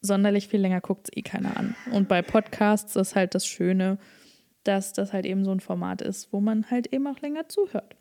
[0.02, 1.76] sonderlich viel länger guckt es eh keiner an.
[1.92, 3.98] Und bei Podcasts ist halt das Schöne,
[4.66, 7.96] dass das halt eben so ein Format ist, wo man halt eben auch länger zuhört.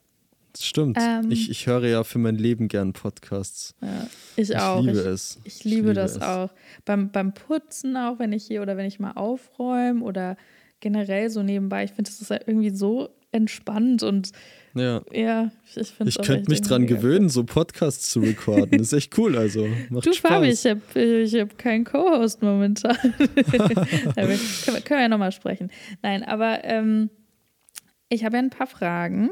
[0.53, 0.99] Das stimmt.
[1.01, 3.75] Ähm, ich, ich höre ja für mein Leben gern Podcasts.
[3.81, 4.07] Ja,
[4.37, 4.81] ich, ich auch.
[4.81, 5.41] Liebe ich, es.
[5.45, 6.23] Ich, ich liebe, liebe das es.
[6.23, 6.51] auch.
[6.85, 10.37] Beim, beim Putzen auch, wenn ich hier oder wenn ich mal aufräume oder
[10.79, 11.85] generell so nebenbei.
[11.85, 14.31] Ich finde, das ist halt irgendwie so entspannt und
[14.75, 18.79] ja, ja ich finde Ich könnte mich dran gewöhnen, so Podcasts zu recorden.
[18.79, 20.31] Das ist echt cool, also macht Du, Spaß.
[20.31, 22.97] Fabi, ich habe ich hab keinen Co-Host momentan.
[23.19, 25.71] können, wir, können wir ja nochmal sprechen.
[26.03, 27.11] Nein, aber ähm,
[28.09, 29.31] ich habe ja ein paar Fragen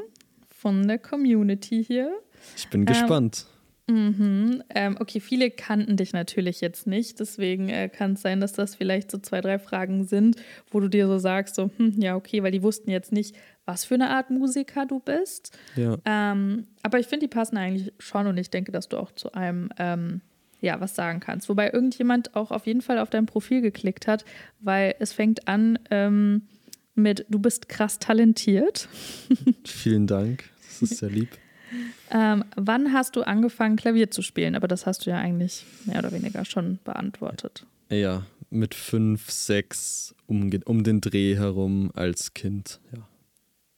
[0.49, 2.11] von der Community hier.
[2.55, 3.45] Ich bin gespannt.
[3.89, 8.53] Ähm, ähm, okay, viele kannten dich natürlich jetzt nicht, deswegen äh, kann es sein, dass
[8.53, 10.37] das vielleicht so zwei, drei Fragen sind,
[10.71, 13.35] wo du dir so sagst, so, hm, ja, okay, weil die wussten jetzt nicht,
[13.65, 15.57] was für eine Art Musiker du bist.
[15.75, 15.97] Ja.
[16.05, 19.33] Ähm, aber ich finde, die passen eigentlich schon und ich denke, dass du auch zu
[19.33, 20.21] einem ähm,
[20.63, 21.49] ja, was sagen kannst.
[21.49, 24.23] Wobei irgendjemand auch auf jeden Fall auf dein Profil geklickt hat,
[24.61, 26.43] weil es fängt an ähm,
[26.95, 28.87] mit, du bist krass talentiert.
[29.65, 30.45] Vielen Dank.
[30.79, 31.29] Das ist sehr lieb.
[32.11, 34.55] ähm, wann hast du angefangen, Klavier zu spielen?
[34.55, 37.65] Aber das hast du ja eigentlich mehr oder weniger schon beantwortet.
[37.89, 43.05] Ja, mit fünf, sechs um, um den Dreh herum als Kind, ja.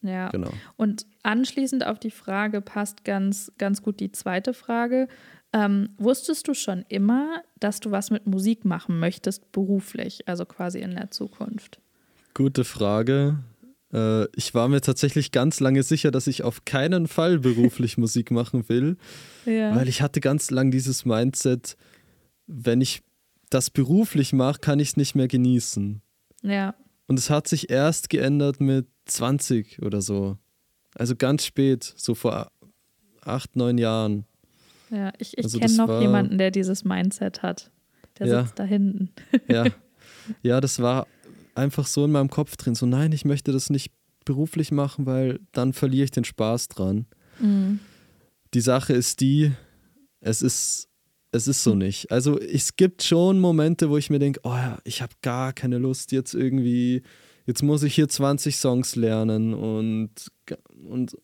[0.05, 0.51] Ja, genau.
[0.77, 5.07] Und anschließend auf die Frage passt ganz, ganz gut die zweite Frage.
[5.53, 10.79] Ähm, wusstest du schon immer, dass du was mit Musik machen möchtest, beruflich, also quasi
[10.79, 11.79] in der Zukunft?
[12.33, 13.39] Gute Frage.
[13.93, 18.31] Äh, ich war mir tatsächlich ganz lange sicher, dass ich auf keinen Fall beruflich Musik
[18.31, 18.97] machen will,
[19.45, 19.75] ja.
[19.75, 21.77] weil ich hatte ganz lang dieses Mindset,
[22.47, 23.01] wenn ich
[23.49, 26.01] das beruflich mache, kann ich es nicht mehr genießen.
[26.41, 26.75] Ja.
[27.07, 30.37] Und es hat sich erst geändert mit 20 oder so.
[30.95, 32.51] Also ganz spät, so vor
[33.21, 34.25] acht, neun Jahren.
[34.89, 37.71] Ja, ich, ich also kenne noch war, jemanden, der dieses Mindset hat.
[38.19, 39.09] Der ja, sitzt da hinten.
[39.47, 39.65] Ja.
[40.43, 41.07] ja, das war
[41.53, 43.91] einfach so in meinem Kopf drin, so nein, ich möchte das nicht
[44.25, 47.05] beruflich machen, weil dann verliere ich den Spaß dran.
[47.39, 47.79] Mhm.
[48.53, 49.51] Die Sache ist die,
[50.19, 50.89] es ist,
[51.31, 52.11] es ist so nicht.
[52.11, 55.77] Also es gibt schon Momente, wo ich mir denke, oh ja, ich habe gar keine
[55.77, 57.03] Lust jetzt irgendwie,
[57.45, 60.09] jetzt muss ich hier 20 Songs lernen und,
[60.87, 61.17] und,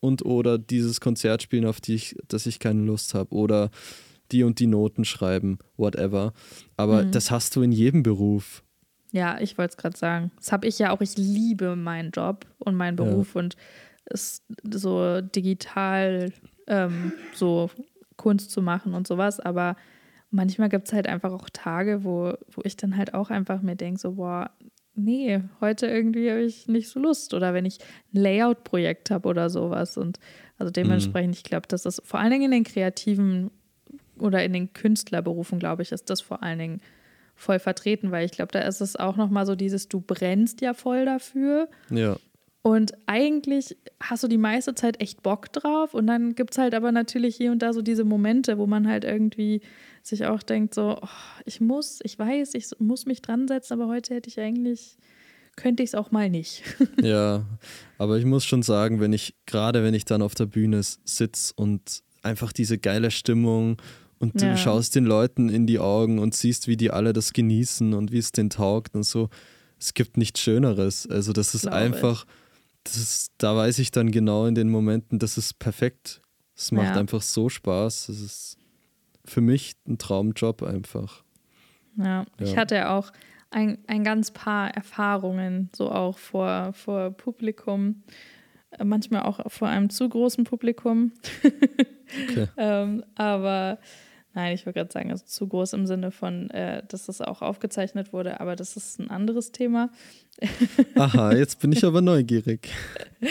[0.00, 3.70] und oder dieses Konzert spielen, auf die ich, dass ich keine Lust habe oder
[4.32, 6.32] die und die Noten schreiben, whatever.
[6.76, 7.12] Aber mhm.
[7.12, 8.62] das hast du in jedem Beruf.
[9.12, 10.30] Ja, ich wollte es gerade sagen.
[10.36, 11.00] Das habe ich ja auch.
[11.00, 13.40] Ich liebe meinen Job und meinen Beruf ja.
[13.40, 13.56] und
[14.04, 16.32] es so digital
[16.66, 17.70] ähm, so
[18.16, 19.40] Kunst zu machen und sowas.
[19.40, 19.76] Aber
[20.30, 23.76] manchmal gibt es halt einfach auch Tage, wo, wo ich dann halt auch einfach mir
[23.76, 24.50] denke, so, boah,
[24.96, 27.34] nee, heute irgendwie habe ich nicht so Lust.
[27.34, 27.78] Oder wenn ich
[28.14, 29.96] ein Layout-Projekt habe oder sowas.
[29.96, 30.18] Und
[30.58, 31.34] also dementsprechend, mhm.
[31.34, 33.50] ich glaube, das ist vor allen Dingen in den kreativen
[34.18, 36.80] oder in den Künstlerberufen, glaube ich, ist das vor allen Dingen
[37.34, 40.72] voll vertreten, weil ich glaube, da ist es auch nochmal so dieses, du brennst ja
[40.72, 41.68] voll dafür.
[41.90, 42.16] Ja.
[42.66, 45.94] Und eigentlich hast du die meiste Zeit echt Bock drauf.
[45.94, 48.88] Und dann gibt es halt aber natürlich hier und da so diese Momente, wo man
[48.88, 49.60] halt irgendwie
[50.02, 51.08] sich auch denkt, so, oh,
[51.44, 54.96] ich muss, ich weiß, ich muss mich dran setzen, aber heute hätte ich eigentlich,
[55.54, 56.64] könnte ich es auch mal nicht.
[57.00, 57.46] ja,
[57.98, 61.52] aber ich muss schon sagen, wenn ich, gerade wenn ich dann auf der Bühne sitze
[61.54, 63.76] und einfach diese geile Stimmung
[64.18, 64.50] und ja.
[64.50, 68.10] du schaust den Leuten in die Augen und siehst, wie die alle das genießen und
[68.10, 69.28] wie es denen taugt und so.
[69.78, 71.06] Es gibt nichts Schöneres.
[71.08, 72.45] Also das ist Glaube einfach, das
[72.94, 76.20] ist, da weiß ich dann genau in den Momenten, das ist perfekt.
[76.54, 77.00] Es macht ja.
[77.00, 78.08] einfach so Spaß.
[78.08, 78.58] Es ist
[79.24, 81.24] für mich ein Traumjob einfach.
[81.96, 82.26] Ja, ja.
[82.38, 83.12] ich hatte auch
[83.50, 88.02] ein, ein ganz paar Erfahrungen, so auch vor, vor Publikum.
[88.70, 91.12] Äh, manchmal auch vor einem zu großen Publikum.
[92.28, 92.48] okay.
[92.56, 93.78] ähm, aber
[94.36, 97.40] nein, ich würde gerade sagen, also zu groß im Sinne von, äh, dass es auch
[97.42, 99.90] aufgezeichnet wurde, aber das ist ein anderes Thema.
[100.94, 102.68] Aha, jetzt bin ich aber neugierig.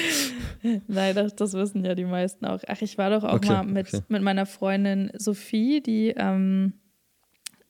[0.88, 2.60] Nein, das, das, wissen ja die meisten auch.
[2.68, 4.03] Ach, ich war doch auch okay, mal mit, okay.
[4.10, 6.74] mit meiner Freundin Sophie, die ähm,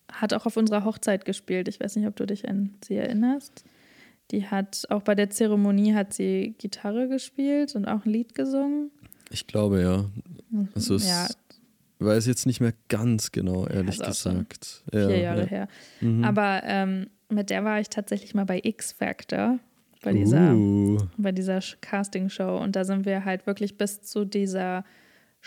[0.10, 1.68] hat auch auf unserer Hochzeit gespielt.
[1.68, 3.66] Ich weiß nicht, ob du dich an sie erinnerst.
[4.32, 8.92] Die hat auch bei der Zeremonie hat sie Gitarre gespielt und auch ein Lied gesungen.
[9.30, 10.06] Ich glaube ja.
[10.74, 11.38] Also es
[12.06, 12.16] ja.
[12.16, 14.84] weiß jetzt nicht mehr ganz genau, ehrlich ja, gesagt.
[14.92, 15.68] Vier ja, Jahre her.
[16.02, 16.24] Mhm.
[16.24, 19.60] Aber ähm, mit der war ich tatsächlich mal bei X Factor,
[20.04, 20.98] bei dieser, uh.
[21.18, 22.58] bei dieser Castingshow.
[22.58, 24.86] Und da sind wir halt wirklich bis zu dieser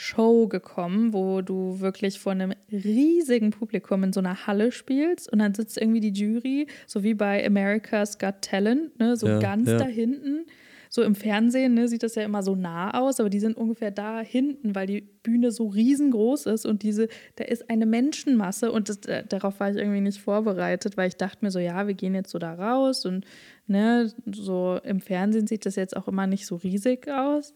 [0.01, 5.41] Show gekommen, wo du wirklich vor einem riesigen Publikum in so einer Halle spielst und
[5.41, 9.69] dann sitzt irgendwie die Jury, so wie bei America's Got Talent, ne, so ja, ganz
[9.69, 9.77] ja.
[9.77, 10.47] da hinten.
[10.91, 13.91] So im Fernsehen ne, sieht das ja immer so nah aus, aber die sind ungefähr
[13.91, 18.89] da hinten, weil die Bühne so riesengroß ist und diese, da ist eine Menschenmasse und
[18.89, 22.15] das, darauf war ich irgendwie nicht vorbereitet, weil ich dachte mir so, ja, wir gehen
[22.15, 23.25] jetzt so da raus und
[23.67, 27.53] ne, so im Fernsehen sieht das jetzt auch immer nicht so riesig aus.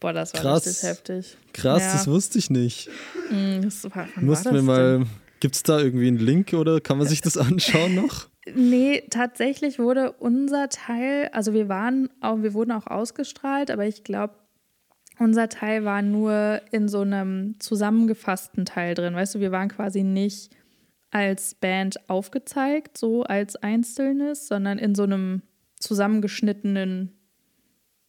[0.00, 0.66] Boah, das war Krass.
[0.66, 1.36] richtig heftig.
[1.52, 1.92] Krass, ja.
[1.92, 2.90] das wusste ich nicht.
[3.30, 5.06] Mm, das war, Mussten wir mal.
[5.40, 8.28] Gibt es da irgendwie einen Link oder kann man sich das anschauen noch?
[8.52, 14.04] Nee, tatsächlich wurde unser Teil, also wir waren auch, wir wurden auch ausgestrahlt, aber ich
[14.04, 14.34] glaube,
[15.18, 19.14] unser Teil war nur in so einem zusammengefassten Teil drin.
[19.14, 20.50] Weißt du, wir waren quasi nicht
[21.10, 25.42] als Band aufgezeigt, so als Einzelnes, sondern in so einem
[25.78, 27.12] zusammengeschnittenen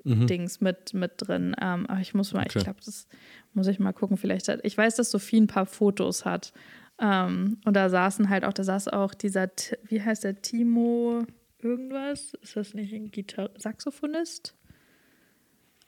[0.03, 0.27] mhm.
[0.27, 1.55] Dings mit, mit drin.
[1.61, 2.57] Ähm, aber ich muss mal, okay.
[2.57, 3.07] ich glaube, das
[3.53, 4.17] muss ich mal gucken.
[4.17, 6.51] Vielleicht hat, ich weiß, dass Sophie ein paar Fotos hat.
[6.99, 9.49] Ähm, und da saßen halt auch, da saß auch dieser,
[9.83, 11.25] wie heißt der, Timo
[11.59, 12.33] irgendwas?
[12.41, 14.55] Ist das nicht ein Gitar Saxophonist?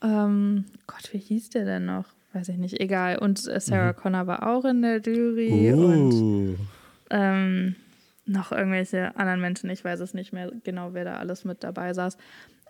[0.01, 2.05] Ähm, Gott, wie hieß der denn noch?
[2.34, 3.18] Weiß ich nicht, egal.
[3.18, 3.95] Und äh, Sarah mhm.
[3.95, 5.86] Connor war auch in der Jury uh.
[5.86, 6.58] und
[7.10, 7.76] ähm,
[8.26, 11.93] noch irgendwelche anderen Menschen, ich weiß es nicht mehr genau, wer da alles mit dabei
[11.93, 12.18] saß.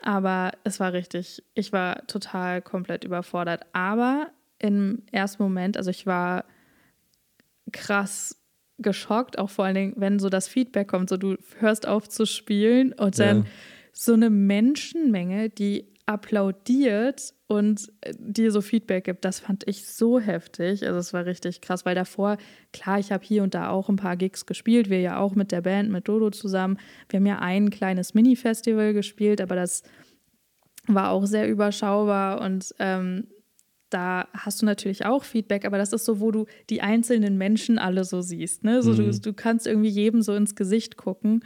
[0.01, 3.65] Aber es war richtig, ich war total komplett überfordert.
[3.73, 4.27] Aber
[4.59, 6.45] im ersten Moment, also ich war
[7.71, 8.41] krass
[8.79, 12.25] geschockt, auch vor allen Dingen, wenn so das Feedback kommt, so du hörst auf zu
[12.25, 13.45] spielen und dann ja.
[13.91, 20.19] so eine Menschenmenge, die applaudiert und äh, dir so Feedback gibt, das fand ich so
[20.19, 20.85] heftig.
[20.85, 22.37] Also es war richtig krass, weil davor,
[22.71, 25.51] klar, ich habe hier und da auch ein paar Gigs gespielt, wir ja auch mit
[25.51, 26.79] der Band, mit Dodo zusammen.
[27.09, 29.83] Wir haben ja ein kleines Mini-Festival gespielt, aber das
[30.87, 33.27] war auch sehr überschaubar und ähm,
[33.89, 37.79] da hast du natürlich auch Feedback, aber das ist so, wo du die einzelnen Menschen
[37.79, 38.63] alle so siehst.
[38.63, 38.81] Ne?
[38.81, 39.11] So, mhm.
[39.11, 41.43] du, du kannst irgendwie jedem so ins Gesicht gucken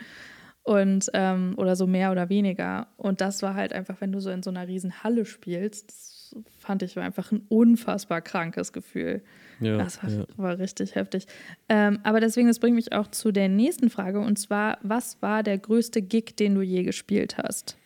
[0.64, 2.88] und ähm, oder so mehr oder weniger.
[2.98, 6.36] Und das war halt einfach, wenn du so in so einer riesen Halle spielst, das
[6.60, 9.22] fand ich war einfach ein unfassbar krankes Gefühl.
[9.60, 10.26] Ja, das war, ja.
[10.38, 11.28] war richtig heftig.
[11.70, 15.44] Ähm, aber deswegen, das bringt mich auch zu der nächsten Frage und zwar, was war
[15.44, 17.78] der größte Gig, den du je gespielt hast?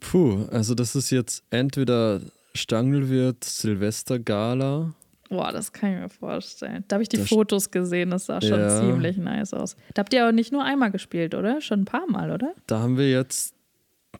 [0.00, 2.20] Puh, also das ist jetzt entweder
[2.56, 4.94] Stangelwirt Silvester Gala
[5.28, 6.84] Boah, das kann ich mir vorstellen.
[6.88, 8.80] Da habe ich die das Fotos gesehen, das sah schon ja.
[8.80, 9.76] ziemlich nice aus.
[9.94, 11.60] Da habt ihr auch nicht nur einmal gespielt, oder?
[11.60, 12.54] Schon ein paar Mal, oder?
[12.66, 13.54] Da haben wir jetzt,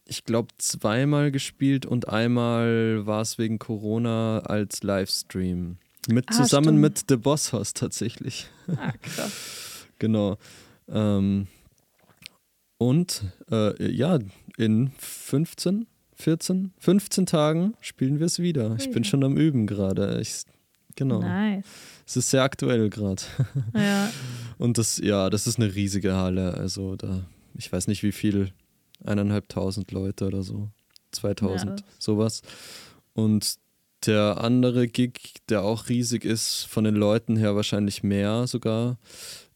[0.07, 5.77] ich glaube, zweimal gespielt und einmal war es wegen Corona als Livestream.
[6.09, 6.81] Mit, ah, zusammen stimmt.
[6.81, 8.49] mit The Boss House tatsächlich.
[8.77, 9.87] Ah, krass.
[9.99, 10.39] genau.
[10.89, 11.47] Ähm,
[12.79, 14.19] und äh, ja,
[14.57, 15.87] in 15,
[16.17, 18.77] 14, 15 Tagen spielen wir es wieder.
[18.79, 20.21] Ich bin schon am Üben gerade.
[20.21, 20.45] Ich
[20.97, 21.21] Genau.
[21.21, 21.65] Nice.
[22.07, 23.23] Es ist sehr aktuell gerade.
[23.75, 24.11] Ja.
[24.59, 26.55] Und das, ja, das ist eine riesige Halle.
[26.55, 27.23] Also da,
[27.55, 28.53] ich weiß nicht wie viel,
[29.05, 30.71] eineinhalbtausend Leute oder so.
[31.13, 31.87] 2000, ja.
[31.99, 32.41] sowas.
[33.13, 33.57] Und
[34.07, 38.99] der andere Gig, der auch riesig ist, von den Leuten her wahrscheinlich mehr sogar,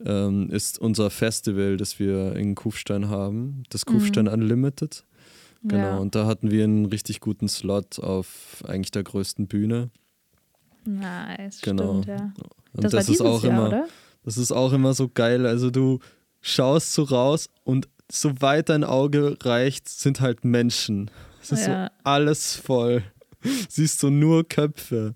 [0.05, 4.33] ähm, ist unser Festival, das wir in Kufstein haben, das Kufstein mhm.
[4.33, 5.05] Unlimited.
[5.63, 5.97] Genau, ja.
[5.99, 9.91] und da hatten wir einen richtig guten Slot auf eigentlich der größten Bühne.
[10.87, 12.03] Nice, genau.
[12.03, 12.33] stimmt, ja.
[12.73, 13.89] Und das, das ist auch Jahr, immer, oder?
[14.25, 15.47] das ist auch immer so geil.
[15.47, 15.99] Also du
[16.41, 21.11] schaust so raus und so weit dein Auge reicht, sind halt Menschen.
[21.43, 21.87] Es ist ja.
[21.87, 23.03] so alles voll.
[23.69, 25.15] Siehst du nur Köpfe.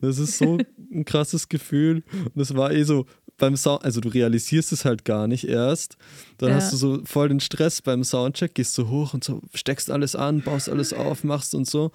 [0.00, 0.58] Das ist so
[0.92, 2.02] ein krasses Gefühl.
[2.12, 3.06] Und das war eh so
[3.38, 5.96] beim Sound, also du realisierst es halt gar nicht erst.
[6.38, 6.56] Dann ja.
[6.56, 10.16] hast du so voll den Stress beim Soundcheck, gehst so hoch und so, steckst alles
[10.16, 11.92] an, baust alles auf, machst und so.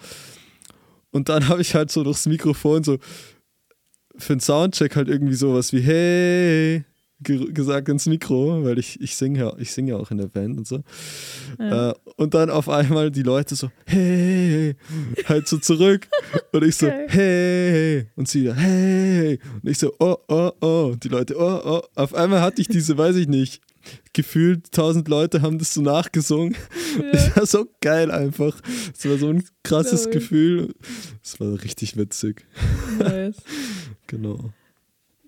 [1.12, 3.00] Und dann habe ich halt so durchs Mikrofon so
[4.18, 6.84] für den Soundcheck halt irgendwie sowas wie, hey,
[7.24, 10.28] ge gesagt ins Mikro, weil ich, ich singe ja, ich sing ja auch in der
[10.28, 10.84] Band und so.
[11.59, 11.91] Ja.
[11.91, 14.76] Äh, und dann auf einmal die Leute so, hey,
[15.26, 16.07] halt so zurück.
[16.51, 17.07] Und ich so, okay.
[17.09, 18.07] hey.
[18.15, 19.39] Und sie wieder, hey.
[19.61, 20.89] Und ich so, oh, oh, oh.
[20.93, 21.82] Und die Leute, oh, oh.
[21.95, 23.61] Auf einmal hatte ich diese, weiß ich nicht,
[24.13, 26.55] gefühlt tausend Leute haben das so nachgesungen.
[26.97, 27.11] Ja.
[27.11, 28.59] Das war so geil einfach.
[28.95, 30.74] Es war so ein krasses Gefühl.
[31.24, 32.45] Es war richtig witzig.
[32.99, 33.38] Nice.
[34.07, 34.51] genau.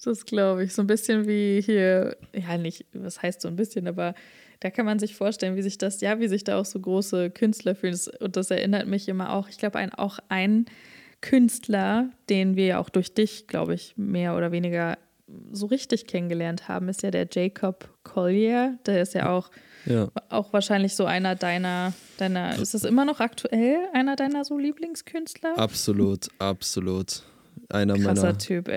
[0.03, 0.73] Das glaube ich.
[0.73, 4.13] So ein bisschen wie hier, ja, nicht, was heißt so ein bisschen, aber
[4.59, 7.31] da kann man sich vorstellen, wie sich das, ja, wie sich da auch so große
[7.31, 7.97] Künstler fühlen.
[8.19, 10.65] Und das erinnert mich immer auch, ich glaube, ein, auch ein
[11.21, 14.97] Künstler, den wir ja auch durch dich, glaube ich, mehr oder weniger
[15.51, 18.77] so richtig kennengelernt haben, ist ja der Jacob Collier.
[18.85, 19.49] Der ist ja auch,
[19.85, 20.09] ja.
[20.29, 25.57] auch wahrscheinlich so einer deiner, deiner, ist das immer noch aktuell, einer deiner so Lieblingskünstler?
[25.57, 27.23] Absolut, absolut.
[27.70, 28.70] Einer Krasser meiner typ,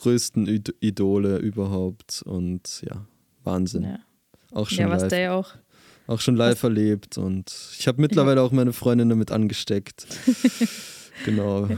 [0.00, 0.46] größten
[0.80, 3.04] Idole überhaupt und ja,
[3.44, 3.84] Wahnsinn.
[3.84, 3.98] Ja.
[4.52, 5.54] Auch schon ja, was live, der auch
[6.08, 8.42] auch schon live erlebt und ich habe mittlerweile ja.
[8.42, 10.06] auch meine Freundin damit angesteckt.
[11.26, 11.68] genau.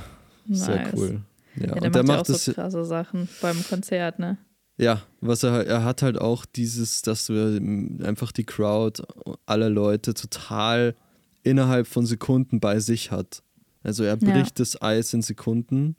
[0.49, 0.95] Sehr nice.
[0.95, 1.21] cool.
[1.57, 4.39] Ja, ja der und der macht, ja auch so krasse Sachen beim Konzert, ne?
[4.79, 9.03] Ja, was er er hat halt auch dieses, dass du einfach die Crowd,
[9.47, 10.95] alle Leute total
[11.43, 13.43] innerhalb von Sekunden bei sich hat.
[13.83, 14.65] Also er bricht ja.
[14.65, 15.97] das Eis in Sekunden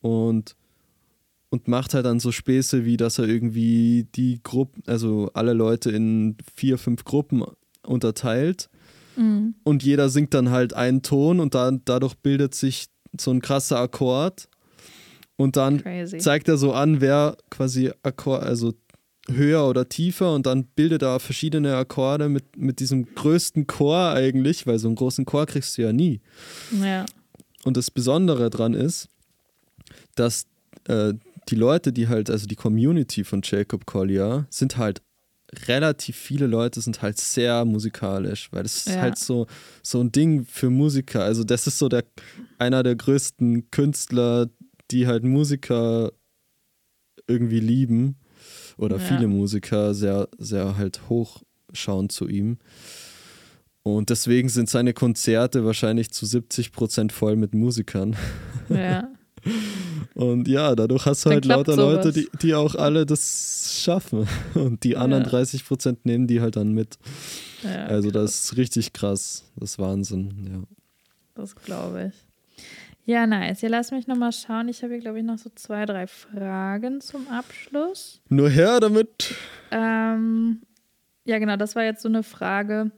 [0.00, 0.56] und
[1.50, 5.90] und macht halt dann so Späße, wie dass er irgendwie die Gruppen, also alle Leute
[5.90, 7.42] in vier, fünf Gruppen
[7.82, 8.70] unterteilt.
[9.16, 9.56] Mhm.
[9.64, 12.86] Und jeder singt dann halt einen Ton und dann, dadurch bildet sich
[13.18, 14.48] so ein krasser Akkord.
[15.36, 16.18] Und dann Crazy.
[16.18, 18.74] zeigt er so an, wer quasi Akkord, also
[19.28, 24.66] höher oder tiefer und dann bildet er verschiedene Akkorde mit, mit diesem größten Chor eigentlich,
[24.66, 26.20] weil so einen großen Chor kriegst du ja nie.
[26.80, 27.06] Ja.
[27.64, 29.08] Und das Besondere dran ist,
[30.20, 30.46] dass
[30.86, 31.14] äh,
[31.48, 35.02] die Leute, die halt, also die Community von Jacob Collier, sind halt
[35.66, 38.92] relativ viele Leute sind halt sehr musikalisch, weil das ja.
[38.92, 39.46] ist halt so,
[39.82, 41.24] so ein Ding für Musiker.
[41.24, 42.04] Also das ist so der
[42.58, 44.48] einer der größten Künstler,
[44.92, 46.12] die halt Musiker
[47.26, 48.16] irgendwie lieben
[48.76, 49.02] oder ja.
[49.02, 52.58] viele Musiker sehr, sehr halt hochschauen zu ihm.
[53.82, 58.14] Und deswegen sind seine Konzerte wahrscheinlich zu 70 Prozent voll mit Musikern.
[58.68, 59.08] Ja.
[60.14, 62.04] Und ja, dadurch hast du Dann halt lauter sowas.
[62.04, 64.26] Leute, die, die auch alle das schaffen.
[64.54, 65.30] Und die anderen ja.
[65.30, 66.98] 30 Prozent nehmen die halt dann mit.
[67.62, 69.44] Ja, also das ist richtig krass.
[69.56, 70.62] Das ist Wahnsinn, ja.
[71.34, 72.30] Das glaube ich.
[73.04, 73.62] Ja, nice.
[73.62, 74.68] Ja, lass mich nochmal schauen.
[74.68, 78.20] Ich habe hier, glaube ich, noch so zwei, drei Fragen zum Abschluss.
[78.28, 79.34] Nur her damit.
[79.70, 80.60] Ähm,
[81.24, 82.92] ja, genau, das war jetzt so eine Frage.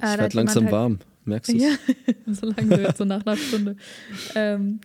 [0.00, 1.62] Äh, ich werde langsam halt, warm, merkst du es?
[1.62, 1.70] Ja,
[2.32, 3.76] so langsam jetzt so nach einer Stunde.
[4.34, 4.80] Ähm,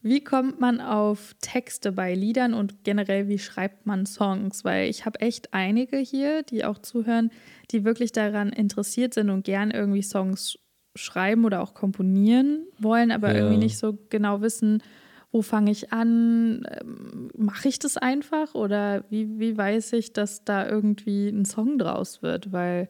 [0.00, 4.64] wie kommt man auf Texte bei Liedern und generell, wie schreibt man Songs?
[4.64, 7.30] Weil ich habe echt einige hier, die auch zuhören,
[7.70, 10.58] die wirklich daran interessiert sind und gern irgendwie Songs
[10.94, 13.38] schreiben oder auch komponieren wollen, aber ja.
[13.38, 14.82] irgendwie nicht so genau wissen,
[15.30, 16.66] wo fange ich an?
[16.80, 21.78] Ähm, mache ich das einfach oder wie, wie weiß ich, dass da irgendwie ein Song
[21.78, 22.52] draus wird?
[22.52, 22.88] Weil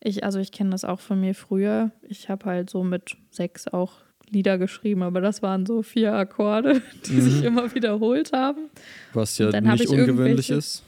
[0.00, 1.92] ich, also ich kenne das auch von mir früher.
[2.02, 4.00] Ich habe halt so mit sechs auch
[4.32, 7.20] Lieder geschrieben, aber das waren so vier Akkorde, die mhm.
[7.20, 8.70] sich immer wiederholt haben.
[9.12, 10.82] Was ja nicht ungewöhnlich ist.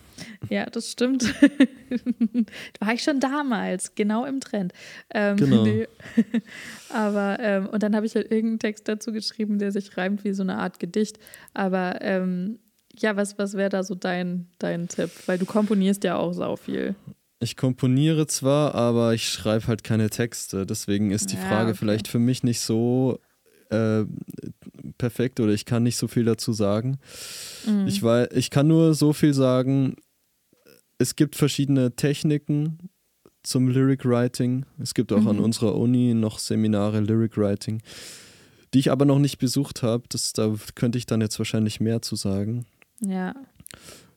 [0.48, 1.24] Ja, das stimmt.
[2.80, 4.72] War ich schon damals, genau im Trend.
[5.10, 5.64] Ähm, genau.
[5.64, 5.88] Nee.
[6.90, 10.32] Aber, ähm, und dann habe ich halt irgendeinen Text dazu geschrieben, der sich reimt wie
[10.32, 11.18] so eine Art Gedicht.
[11.52, 12.58] Aber ähm,
[12.96, 15.10] ja, was, was wäre da so dein, dein Tipp?
[15.26, 16.94] Weil du komponierst ja auch sau viel.
[17.40, 20.64] Ich komponiere zwar, aber ich schreibe halt keine Texte.
[20.64, 21.78] Deswegen ist die Frage okay.
[21.78, 23.18] vielleicht für mich nicht so
[23.74, 24.06] äh,
[24.98, 26.98] perfekt oder ich kann nicht so viel dazu sagen.
[27.66, 27.86] Mhm.
[27.86, 29.96] Ich, weiß, ich kann nur so viel sagen,
[30.98, 32.90] es gibt verschiedene Techniken
[33.42, 34.64] zum Lyric Writing.
[34.78, 35.28] Es gibt auch mhm.
[35.28, 37.82] an unserer Uni noch Seminare Lyric Writing,
[38.72, 40.04] die ich aber noch nicht besucht habe.
[40.34, 42.66] Da könnte ich dann jetzt wahrscheinlich mehr zu sagen.
[43.00, 43.34] Ja.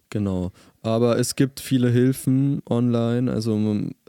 [0.09, 0.51] Genau.
[0.81, 3.31] Aber es gibt viele Hilfen online.
[3.31, 3.59] Also,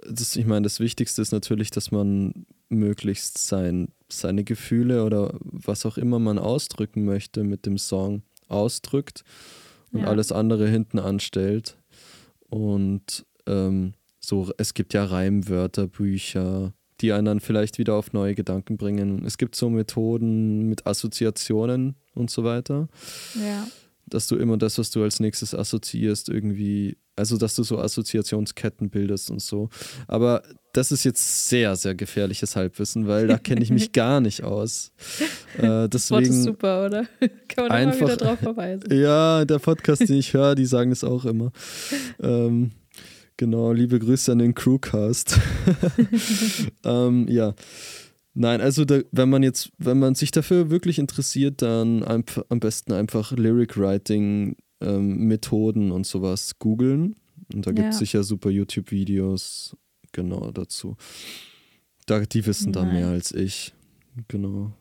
[0.09, 5.87] das, ich meine, das Wichtigste ist natürlich, dass man möglichst sein, seine Gefühle oder was
[5.87, 9.25] auch immer man ausdrücken möchte mit dem Song ausdrückt
[9.93, 10.07] und ja.
[10.07, 11.77] alles andere hinten anstellt.
[12.49, 18.35] Und ähm, so, es gibt ja Reimwörter, Bücher, die einen dann vielleicht wieder auf neue
[18.35, 19.25] Gedanken bringen.
[19.25, 22.89] Es gibt so Methoden mit Assoziationen und so weiter.
[23.35, 23.67] Ja.
[24.07, 28.91] Dass du immer das, was du als nächstes assoziierst, irgendwie, also dass du so Assoziationsketten
[28.91, 29.69] bildest und so.
[30.09, 30.43] Aber
[30.79, 34.93] das ist jetzt sehr, sehr gefährliches Halbwissen, weil da kenne ich mich gar nicht aus.
[35.57, 37.05] Äh, deswegen das Wort ist super, oder?
[37.49, 38.85] Kann man einfach, immer wieder drauf verweisen.
[38.93, 41.51] Ja, der Podcast, den ich höre, die sagen es auch immer.
[42.21, 42.71] Ähm,
[43.37, 45.37] genau, liebe Grüße an den Crewcast.
[46.85, 47.55] ähm, ja.
[48.35, 52.61] Nein, also da, wenn man jetzt, wenn man sich dafür wirklich interessiert, dann am, am
[52.61, 57.17] besten einfach Lyric Writing ähm, Methoden und sowas googeln.
[57.53, 57.99] Und da gibt es ja.
[57.99, 59.77] sicher super YouTube-Videos
[60.13, 60.97] genau dazu.
[62.07, 63.75] Da, die wissen da mehr als ich.
[64.29, 64.73] Genau.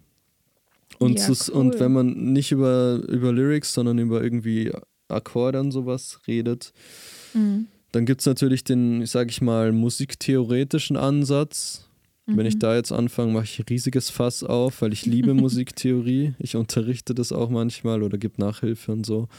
[1.00, 1.54] Und, ja, cool.
[1.54, 4.72] und wenn man nicht über, über Lyrics, sondern über irgendwie
[5.10, 6.74] Akkorde und sowas redet,
[7.34, 7.68] mhm.
[7.92, 11.88] dann gibt es natürlich den, sag ich mal, musiktheoretischen Ansatz
[12.28, 12.60] wenn ich mhm.
[12.60, 16.34] da jetzt anfange, mache ich ein riesiges Fass auf, weil ich liebe Musiktheorie.
[16.40, 19.30] Ich unterrichte das auch manchmal oder gebe Nachhilfe und so.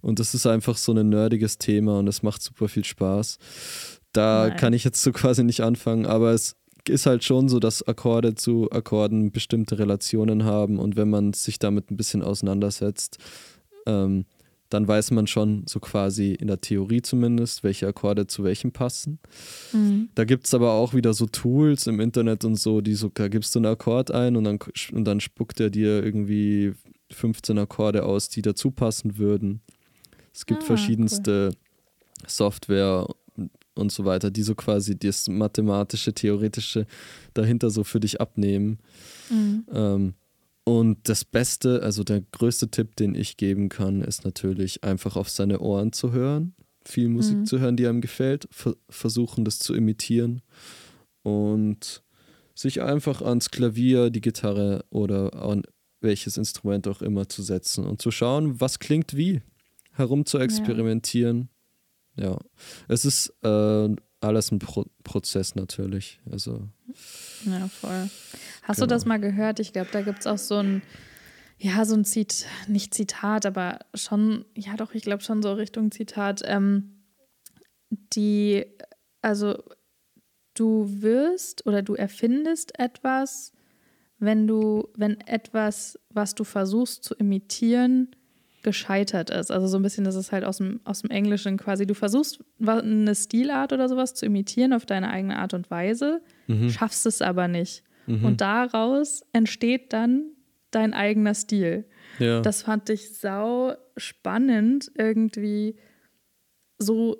[0.00, 3.38] Und das ist einfach so ein nerdiges Thema und es macht super viel Spaß.
[4.14, 4.56] Da Nein.
[4.56, 6.56] kann ich jetzt so quasi nicht anfangen, aber es
[6.88, 11.58] ist halt schon so, dass Akkorde zu Akkorden bestimmte Relationen haben und wenn man sich
[11.58, 13.18] damit ein bisschen auseinandersetzt,
[13.86, 14.24] ähm,
[14.70, 19.18] dann weiß man schon so quasi in der Theorie zumindest, welche Akkorde zu welchem passen.
[19.72, 20.08] Mhm.
[20.14, 23.28] Da gibt es aber auch wieder so Tools im Internet und so, die so, da
[23.28, 24.58] gibst du einen Akkord ein und dann,
[24.92, 26.72] und dann spuckt er dir irgendwie
[27.12, 29.60] 15 Akkorde aus, die dazu passen würden.
[30.32, 32.28] Es gibt ah, verschiedenste cool.
[32.28, 33.06] Software
[33.74, 36.86] und so weiter, die so quasi das mathematische, theoretische
[37.34, 38.78] dahinter so für dich abnehmen.
[39.30, 39.64] Mhm.
[39.72, 40.14] Ähm,
[40.64, 45.28] und das Beste, also der größte Tipp, den ich geben kann, ist natürlich einfach auf
[45.28, 46.54] seine Ohren zu hören,
[46.86, 47.46] viel Musik mhm.
[47.46, 48.48] zu hören, die einem gefällt,
[48.88, 50.40] versuchen das zu imitieren
[51.22, 52.02] und
[52.54, 55.62] sich einfach ans Klavier, die Gitarre oder an
[56.00, 59.42] welches Instrument auch immer zu setzen und zu schauen, was klingt wie,
[59.92, 61.40] herum zu experimentieren.
[61.40, 61.53] Ja,
[62.16, 62.38] ja.
[62.88, 63.88] es ist äh,
[64.20, 66.20] alles ein Pro Prozess natürlich.
[66.30, 66.68] Also.
[67.44, 68.08] Ja, voll.
[68.62, 68.86] Hast genau.
[68.86, 69.60] du das mal gehört?
[69.60, 70.82] Ich glaube, da gibt es auch so ein,
[71.58, 75.90] ja, so ein Zitat, nicht Zitat, aber schon, ja doch, ich glaube schon so Richtung
[75.90, 76.42] Zitat.
[76.44, 77.02] Ähm,
[77.90, 78.64] die,
[79.22, 79.62] also
[80.54, 83.52] du wirst oder du erfindest etwas,
[84.18, 88.14] wenn du, wenn etwas, was du versuchst zu imitieren,
[88.64, 89.52] gescheitert ist.
[89.52, 92.42] Also so ein bisschen, das ist halt aus dem, aus dem Englischen quasi, du versuchst
[92.66, 96.70] eine Stilart oder sowas zu imitieren auf deine eigene Art und Weise, mhm.
[96.70, 97.84] schaffst es aber nicht.
[98.06, 98.24] Mhm.
[98.24, 100.32] Und daraus entsteht dann
[100.72, 101.84] dein eigener Stil.
[102.18, 102.40] Ja.
[102.40, 105.76] Das fand ich sau spannend, irgendwie
[106.78, 107.16] so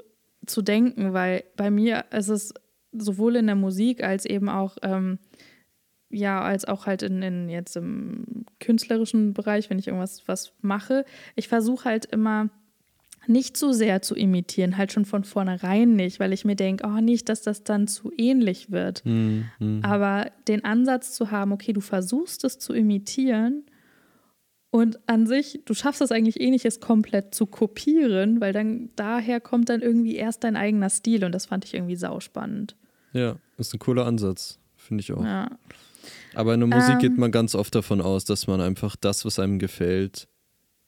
[0.46, 2.52] zu denken, weil bei mir ist es
[2.92, 5.18] sowohl in der Musik als eben auch ähm,
[6.14, 11.04] ja, als auch halt in, in jetzt im künstlerischen Bereich, wenn ich irgendwas was mache.
[11.34, 12.50] Ich versuche halt immer
[13.26, 17.00] nicht zu sehr zu imitieren, halt schon von vornherein nicht, weil ich mir denke, oh,
[17.00, 19.04] nicht, dass das dann zu ähnlich wird.
[19.04, 19.80] Mhm.
[19.82, 23.64] Aber den Ansatz zu haben, okay, du versuchst es zu imitieren
[24.70, 28.90] und an sich, du schaffst es eigentlich eh nicht, es komplett zu kopieren, weil dann
[28.96, 32.76] daher kommt dann irgendwie erst dein eigener Stil und das fand ich irgendwie sauspannend.
[33.12, 35.24] Ja, ist ein cooler Ansatz, finde ich auch.
[35.24, 35.48] Ja.
[36.34, 39.24] Aber in der Musik ähm, geht man ganz oft davon aus, dass man einfach das,
[39.24, 40.28] was einem gefällt,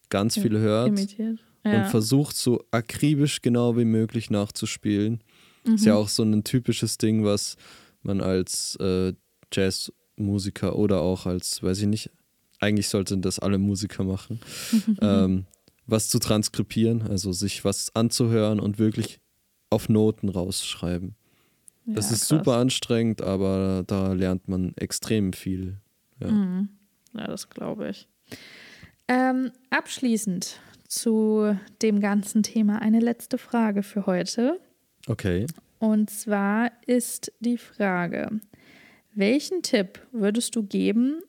[0.08, 1.38] ganz viel hört imitiert.
[1.64, 1.82] Ja.
[1.82, 5.22] und versucht, so akribisch genau wie möglich nachzuspielen.
[5.64, 5.74] Mhm.
[5.74, 7.56] Ist ja auch so ein typisches Ding, was
[8.02, 9.14] man als äh,
[9.52, 12.10] Jazzmusiker oder auch als, weiß ich nicht,
[12.60, 14.40] eigentlich sollten das alle Musiker machen,
[15.00, 15.46] ähm,
[15.86, 19.20] was zu transkribieren, also sich was anzuhören und wirklich
[19.70, 21.16] auf Noten rausschreiben.
[21.86, 22.28] Das ja, ist krass.
[22.28, 25.78] super anstrengend, aber da lernt man extrem viel.
[26.20, 26.68] Ja, mhm.
[27.14, 28.08] ja das glaube ich.
[29.08, 34.60] Ähm, abschließend zu dem ganzen Thema eine letzte Frage für heute.
[35.06, 35.46] Okay.
[35.78, 38.40] Und zwar ist die Frage,
[39.14, 41.20] welchen Tipp würdest du geben,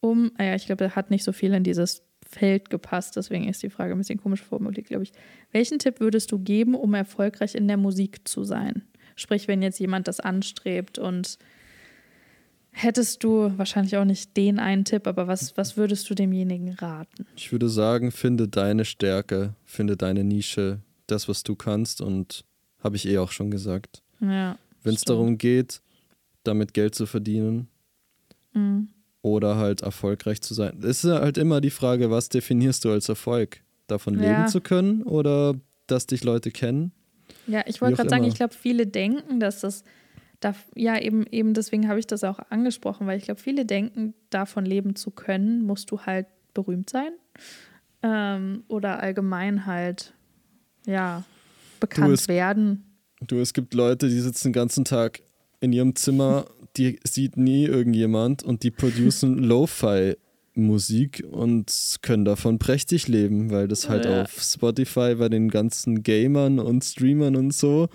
[0.00, 3.48] um, ah ja, ich glaube, er hat nicht so viel in dieses Feld gepasst, deswegen
[3.48, 5.12] ist die Frage ein bisschen komisch formuliert, glaube ich.
[5.50, 8.84] Welchen Tipp würdest du geben, um erfolgreich in der Musik zu sein?
[9.20, 11.38] Sprich, wenn jetzt jemand das anstrebt und
[12.72, 17.26] hättest du wahrscheinlich auch nicht den einen Tipp, aber was, was würdest du demjenigen raten?
[17.36, 22.44] Ich würde sagen, finde deine Stärke, finde deine Nische, das, was du kannst und
[22.82, 24.02] habe ich eh auch schon gesagt.
[24.20, 25.82] Ja, wenn es darum geht,
[26.44, 27.68] damit Geld zu verdienen
[28.54, 28.88] mhm.
[29.20, 30.78] oder halt erfolgreich zu sein.
[30.82, 33.62] Es ist halt immer die Frage, was definierst du als Erfolg?
[33.86, 34.30] Davon ja.
[34.30, 35.54] leben zu können oder
[35.86, 36.92] dass dich Leute kennen?
[37.46, 39.84] Ja, ich wollte gerade sagen, ich glaube, viele denken, dass das,
[40.40, 44.14] da, ja, eben, eben deswegen habe ich das auch angesprochen, weil ich glaube, viele denken,
[44.30, 47.12] davon leben zu können, musst du halt berühmt sein
[48.02, 50.14] ähm, oder allgemein halt,
[50.86, 51.24] ja,
[51.78, 52.84] bekannt du, es, werden.
[53.26, 55.22] Du, es gibt Leute, die sitzen den ganzen Tag
[55.60, 60.16] in ihrem Zimmer, die sieht nie irgendjemand und die producen Lo-Fi
[60.54, 64.22] Musik und können davon prächtig leben, weil das halt ja.
[64.22, 67.88] auf Spotify bei den ganzen Gamern und Streamern und so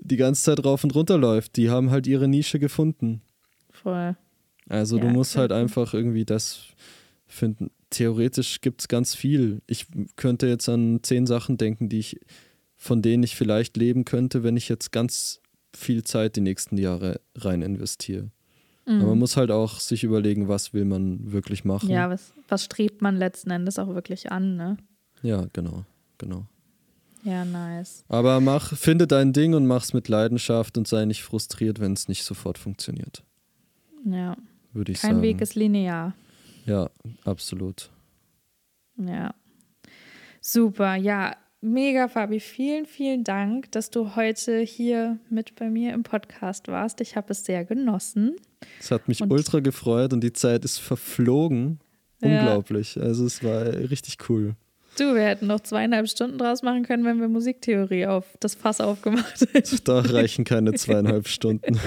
[0.00, 1.56] die ganze Zeit rauf und runter läuft.
[1.56, 3.22] Die haben halt ihre Nische gefunden.
[3.70, 4.16] Voll.
[4.68, 6.66] Also ja, du musst halt einfach irgendwie das
[7.26, 7.70] finden.
[7.90, 9.62] Theoretisch gibt es ganz viel.
[9.66, 12.20] Ich könnte jetzt an zehn Sachen denken, die ich,
[12.76, 15.40] von denen ich vielleicht leben könnte, wenn ich jetzt ganz
[15.74, 18.30] viel Zeit die nächsten Jahre rein investiere.
[18.86, 19.00] Mhm.
[19.00, 21.88] Aber man muss halt auch sich überlegen, was will man wirklich machen.
[21.88, 24.76] Ja, was, was strebt man letzten Endes auch wirklich an, ne?
[25.22, 25.84] Ja, genau,
[26.18, 26.46] genau.
[27.22, 28.04] Ja, nice.
[28.08, 32.06] Aber mach, finde dein Ding und mach's mit Leidenschaft und sei nicht frustriert, wenn es
[32.06, 33.22] nicht sofort funktioniert.
[34.04, 34.36] Ja.
[34.74, 35.22] Würde ich Kein sagen.
[35.22, 36.12] Kein Weg ist linear.
[36.66, 36.90] Ja,
[37.24, 37.90] absolut.
[38.96, 39.34] Ja.
[40.42, 42.40] Super, ja, mega, Fabi.
[42.40, 47.00] Vielen, vielen Dank, dass du heute hier mit bei mir im Podcast warst.
[47.00, 48.36] Ich habe es sehr genossen.
[48.78, 51.80] Es hat mich und ultra gefreut und die Zeit ist verflogen.
[52.22, 52.40] Ja.
[52.40, 53.00] Unglaublich.
[53.00, 54.54] Also es war richtig cool.
[54.98, 58.80] Du, wir hätten noch zweieinhalb Stunden draus machen können, wenn wir Musiktheorie auf das Fass
[58.80, 59.80] aufgemacht hätten.
[59.84, 61.78] Da reichen keine zweieinhalb Stunden.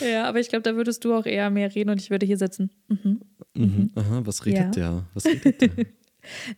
[0.00, 2.38] ja, aber ich glaube, da würdest du auch eher mehr reden und ich würde hier
[2.38, 2.70] sitzen.
[2.88, 3.20] Mhm.
[3.54, 3.64] Mhm.
[3.64, 3.90] mhm.
[3.94, 4.80] Aha, was redet ja.
[4.92, 5.04] der?
[5.12, 5.70] Was redet der?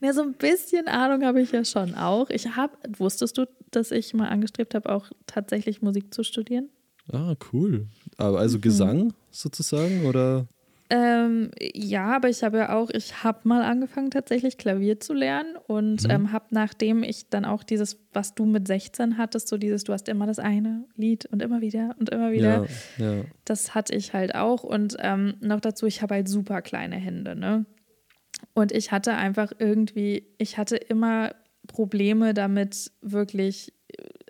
[0.00, 2.30] Na, so ein bisschen Ahnung habe ich ja schon auch.
[2.30, 6.68] Ich habe, wusstest du, dass ich mal angestrebt habe, auch tatsächlich Musik zu studieren?
[7.12, 7.86] Ah, cool.
[8.16, 8.62] Aber also mhm.
[8.62, 10.46] Gesang sozusagen oder?
[10.90, 15.56] Ähm, ja, aber ich habe ja auch, ich habe mal angefangen tatsächlich Klavier zu lernen
[15.66, 16.10] und mhm.
[16.10, 19.92] ähm, habe nachdem ich dann auch dieses, was du mit 16 hattest, so dieses, du
[19.92, 22.66] hast immer das eine Lied und immer wieder und immer wieder,
[22.96, 23.24] ja, ja.
[23.44, 27.36] das hatte ich halt auch und ähm, noch dazu, ich habe halt super kleine Hände,
[27.36, 27.66] ne?
[28.54, 31.32] Und ich hatte einfach irgendwie, ich hatte immer
[31.66, 33.72] Probleme damit, wirklich,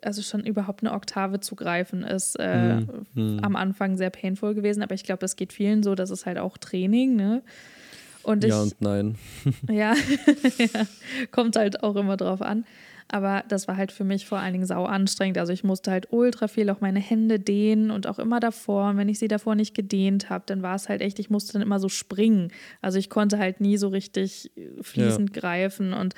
[0.03, 3.39] also schon überhaupt eine Oktave zu greifen, ist äh, hm, hm.
[3.43, 4.83] am Anfang sehr painful gewesen.
[4.83, 7.43] Aber ich glaube, das geht vielen so, das ist halt auch Training, ne?
[8.23, 9.17] Und ich, ja und nein.
[9.71, 9.95] ja,
[10.59, 10.87] ja,
[11.31, 12.65] kommt halt auch immer drauf an.
[13.11, 15.39] Aber das war halt für mich vor allen Dingen sau anstrengend.
[15.39, 18.91] Also ich musste halt ultra viel auch meine Hände dehnen und auch immer davor.
[18.91, 21.55] Und wenn ich sie davor nicht gedehnt habe, dann war es halt echt, ich musste
[21.55, 22.53] dann immer so springen.
[22.83, 24.51] Also ich konnte halt nie so richtig
[24.83, 25.41] fließend ja.
[25.41, 25.95] greifen.
[25.95, 26.15] Und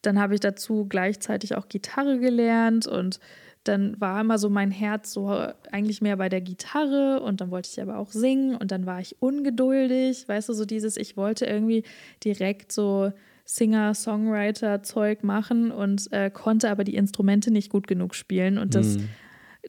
[0.00, 3.20] dann habe ich dazu gleichzeitig auch Gitarre gelernt und
[3.64, 5.28] dann war immer so mein Herz so
[5.70, 9.00] eigentlich mehr bei der Gitarre und dann wollte ich aber auch singen und dann war
[9.00, 11.84] ich ungeduldig, weißt du, so dieses, ich wollte irgendwie
[12.24, 13.12] direkt so
[13.44, 18.58] Singer-Songwriter-Zeug machen und äh, konnte aber die Instrumente nicht gut genug spielen.
[18.58, 19.08] Und das, mm.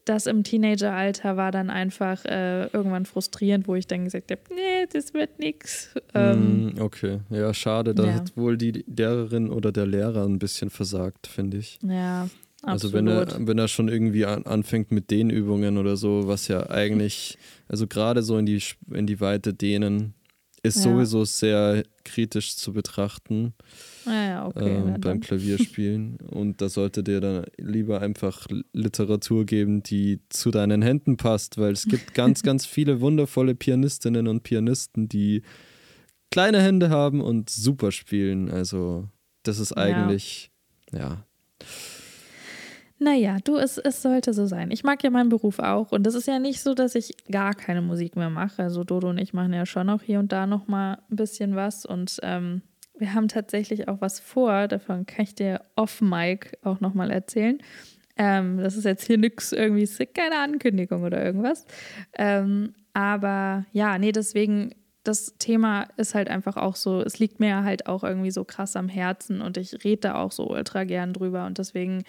[0.05, 4.87] das im Teenageralter war dann einfach äh, irgendwann frustrierend, wo ich dann gesagt habe, nee,
[4.91, 5.93] das wird nichts.
[6.13, 7.93] Ähm, mm, okay, ja, schade.
[7.93, 8.13] Da ja.
[8.13, 11.79] hat wohl die Lehrerin oder der Lehrer ein bisschen versagt, finde ich.
[11.81, 12.27] Ja.
[12.63, 16.69] Also wenn er, wenn er schon irgendwie an, anfängt mit Dehnübungen oder so, was ja
[16.69, 20.13] eigentlich, also gerade so in die, in die Weite dehnen,
[20.63, 20.83] ist ja.
[20.83, 23.53] sowieso sehr kritisch zu betrachten
[24.05, 26.17] ja, ja, okay, äh, beim Klavierspielen.
[26.31, 31.73] Und da sollte dir dann lieber einfach Literatur geben, die zu deinen Händen passt, weil
[31.73, 35.43] es gibt ganz, ganz viele wundervolle Pianistinnen und Pianisten, die
[36.31, 38.49] kleine Hände haben und super spielen.
[38.49, 39.07] Also
[39.43, 40.51] das ist eigentlich,
[40.91, 41.25] ja.
[43.03, 44.71] Naja, du, es, es sollte so sein.
[44.71, 47.53] Ich mag ja meinen Beruf auch und es ist ja nicht so, dass ich gar
[47.53, 48.63] keine Musik mehr mache.
[48.63, 51.53] Also Dodo und ich machen ja schon auch hier und da noch mal ein bisschen
[51.53, 52.61] was und ähm,
[52.97, 54.69] wir haben tatsächlich auch was vor.
[54.69, 57.57] Davon kann ich dir off-Mic auch noch mal erzählen.
[58.15, 61.65] Ähm, das ist jetzt hier nichts irgendwie, keine Ankündigung oder irgendwas.
[62.13, 67.65] Ähm, aber ja, nee, deswegen das Thema ist halt einfach auch so, es liegt mir
[67.65, 71.11] halt auch irgendwie so krass am Herzen und ich rede da auch so ultra gern
[71.11, 72.05] drüber und deswegen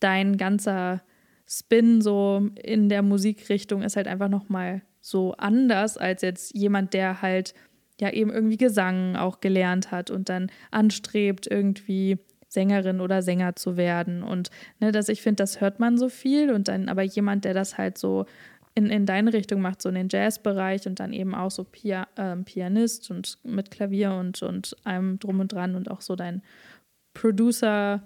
[0.00, 1.02] dein ganzer
[1.48, 7.22] Spin so in der Musikrichtung ist halt einfach nochmal so anders als jetzt jemand, der
[7.22, 7.54] halt
[8.00, 12.18] ja eben irgendwie Gesang auch gelernt hat und dann anstrebt, irgendwie
[12.48, 14.22] Sängerin oder Sänger zu werden.
[14.22, 14.50] Und
[14.80, 17.78] ne, dass ich finde, das hört man so viel und dann aber jemand, der das
[17.78, 18.26] halt so
[18.74, 22.06] in, in deine Richtung macht, so in den Jazzbereich und dann eben auch so Pia,
[22.16, 26.42] äh, Pianist und mit Klavier und, und allem drum und dran und auch so dein
[27.14, 28.02] Producer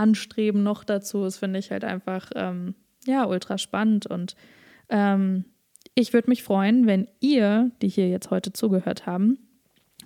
[0.00, 2.74] Anstreben noch dazu ist, finde ich halt einfach, ähm,
[3.06, 4.06] ja, ultra spannend.
[4.06, 4.34] Und
[4.88, 5.44] ähm,
[5.94, 9.38] ich würde mich freuen, wenn ihr, die hier jetzt heute zugehört haben,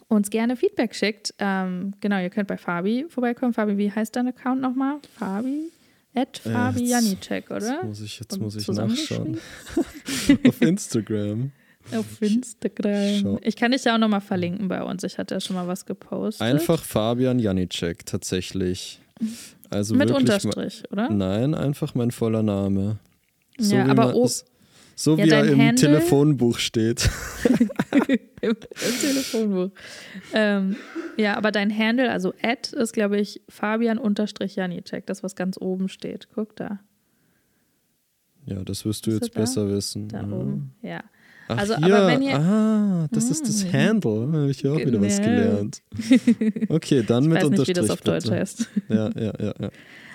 [0.09, 1.35] uns gerne Feedback schickt.
[1.39, 3.53] Ähm, genau, ihr könnt bei Fabi vorbeikommen.
[3.53, 4.99] Fabi, wie heißt dein Account nochmal?
[5.17, 5.71] Fabi?
[6.15, 7.75] At äh, Fabi Janicek, oder?
[7.75, 9.39] Jetzt muss ich, jetzt muss ich nachschauen.
[10.49, 11.53] Auf Instagram.
[11.93, 13.39] Auf Instagram.
[13.43, 15.05] Ich kann dich ja auch nochmal verlinken bei uns.
[15.05, 16.43] Ich hatte ja schon mal was gepostet.
[16.43, 19.01] Einfach Fabian Janicek, tatsächlich.
[19.75, 21.11] Also Mit Unterstrich, oder?
[21.11, 22.99] Nein, einfach mein voller Name.
[23.59, 24.31] So Ja, wie, aber man, oh-
[24.97, 27.11] so Ja, wie er im Handle- Telefonbuch steht.
[28.41, 29.71] Im, im Telefonbuch.
[30.33, 30.77] Ähm,
[31.17, 36.29] ja, aber dein Handle, also Ad, ist, glaube ich, Fabian-Janicek, das, was ganz oben steht.
[36.35, 36.81] Guck da.
[38.47, 39.41] Ja, das wirst du Ist jetzt er da?
[39.41, 40.09] besser wissen.
[40.09, 40.29] Da ja.
[40.29, 40.75] oben.
[40.83, 41.03] Ja.
[41.49, 41.95] Ach, Also, hier.
[41.97, 43.73] aber wenn ihr- Ah, das ist das Hm.
[43.73, 44.29] Handle.
[44.33, 45.29] Da habe ich ja auch wieder was Genau.
[45.29, 45.83] gelernt.
[46.71, 47.69] Okay, dann Ich mit weiß nicht, Unterstrich.
[47.69, 48.69] wie das auf Deutsch heißt.
[48.89, 49.71] Ja, ja, ja, ja.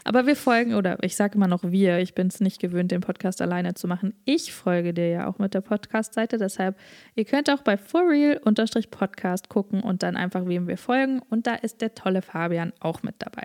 [0.06, 3.01] Aber wir folgen, oder ich sage immer noch wir, ich bin es nicht gewöhnt, den
[3.01, 4.14] Podcast alleine zu machen.
[4.26, 6.77] Ich folge dir ja auch mit der Podcast-Seite, deshalb,
[7.15, 11.22] ihr könnt auch bei forreal-podcast gucken und dann einfach, wem wir folgen.
[11.30, 13.43] Und da ist der tolle Fabian auch mit dabei.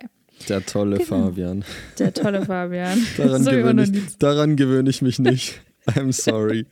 [0.49, 1.27] Der tolle Genau.
[1.27, 1.65] Fabian.
[1.99, 2.99] Der tolle Fabian.
[3.17, 5.61] Daran gewöhne ich, daran gewöhne ich mich nicht.
[5.97, 6.67] I'm sorry.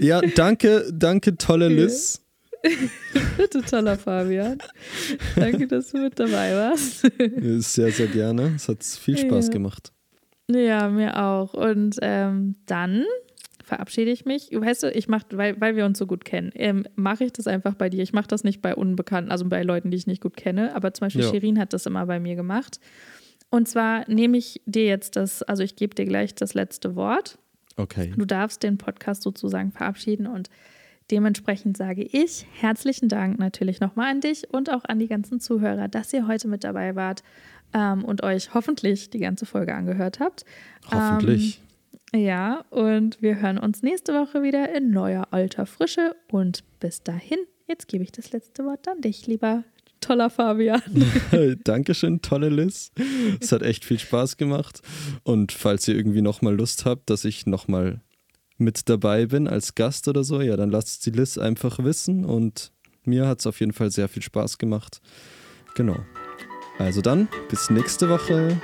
[0.00, 2.20] Ja, danke, danke, tolle Liz.
[3.36, 4.58] Bitte, toller Fabian.
[5.36, 7.02] Danke, dass du mit dabei warst.
[7.38, 8.52] Sehr, sehr gerne.
[8.56, 9.52] Es hat viel Spaß Ja.
[9.52, 9.92] gemacht.
[10.48, 11.54] Ja, mir auch.
[11.54, 13.04] Und ähm, dann
[13.64, 14.50] verabschiede ich mich.
[14.52, 17.46] Weißt du, ich mache, weil, weil wir uns so gut kennen, ähm, mache ich das
[17.48, 18.02] einfach bei dir.
[18.02, 20.74] Ich mache das nicht bei Unbekannten, also bei Leuten, die ich nicht gut kenne.
[20.76, 21.30] Aber zum Beispiel Ja.
[21.30, 22.78] Shirin hat das immer bei mir gemacht.
[23.50, 27.38] Und zwar nehme ich dir jetzt das, also ich gebe dir gleich das letzte Wort.
[27.76, 28.12] Okay.
[28.16, 30.50] Du darfst den Podcast sozusagen verabschieden und
[31.10, 35.88] dementsprechend sage ich herzlichen Dank natürlich nochmal an dich und auch an die ganzen Zuhörer,
[35.88, 37.22] dass ihr heute mit dabei wart
[37.74, 40.44] ähm, und euch hoffentlich die ganze Folge angehört habt.
[40.90, 41.60] Hoffentlich.
[42.12, 47.02] Ähm, ja, und wir hören uns nächste Woche wieder in neuer alter Frische und bis
[47.02, 49.64] dahin, jetzt gebe ich das letzte Wort an dich, lieber
[50.02, 50.82] toller Fabian.
[51.64, 52.90] Dankeschön, tolle Liz.
[53.40, 54.82] Es hat echt viel Spaß gemacht.
[55.22, 58.00] Und falls ihr irgendwie nochmal Lust habt, dass ich nochmal
[58.58, 62.24] mit dabei bin als Gast oder so, ja, dann lasst die Liz einfach wissen.
[62.24, 62.72] Und
[63.04, 65.00] mir hat es auf jeden Fall sehr viel Spaß gemacht.
[65.74, 65.98] Genau.
[66.78, 68.60] Also dann, bis nächste Woche.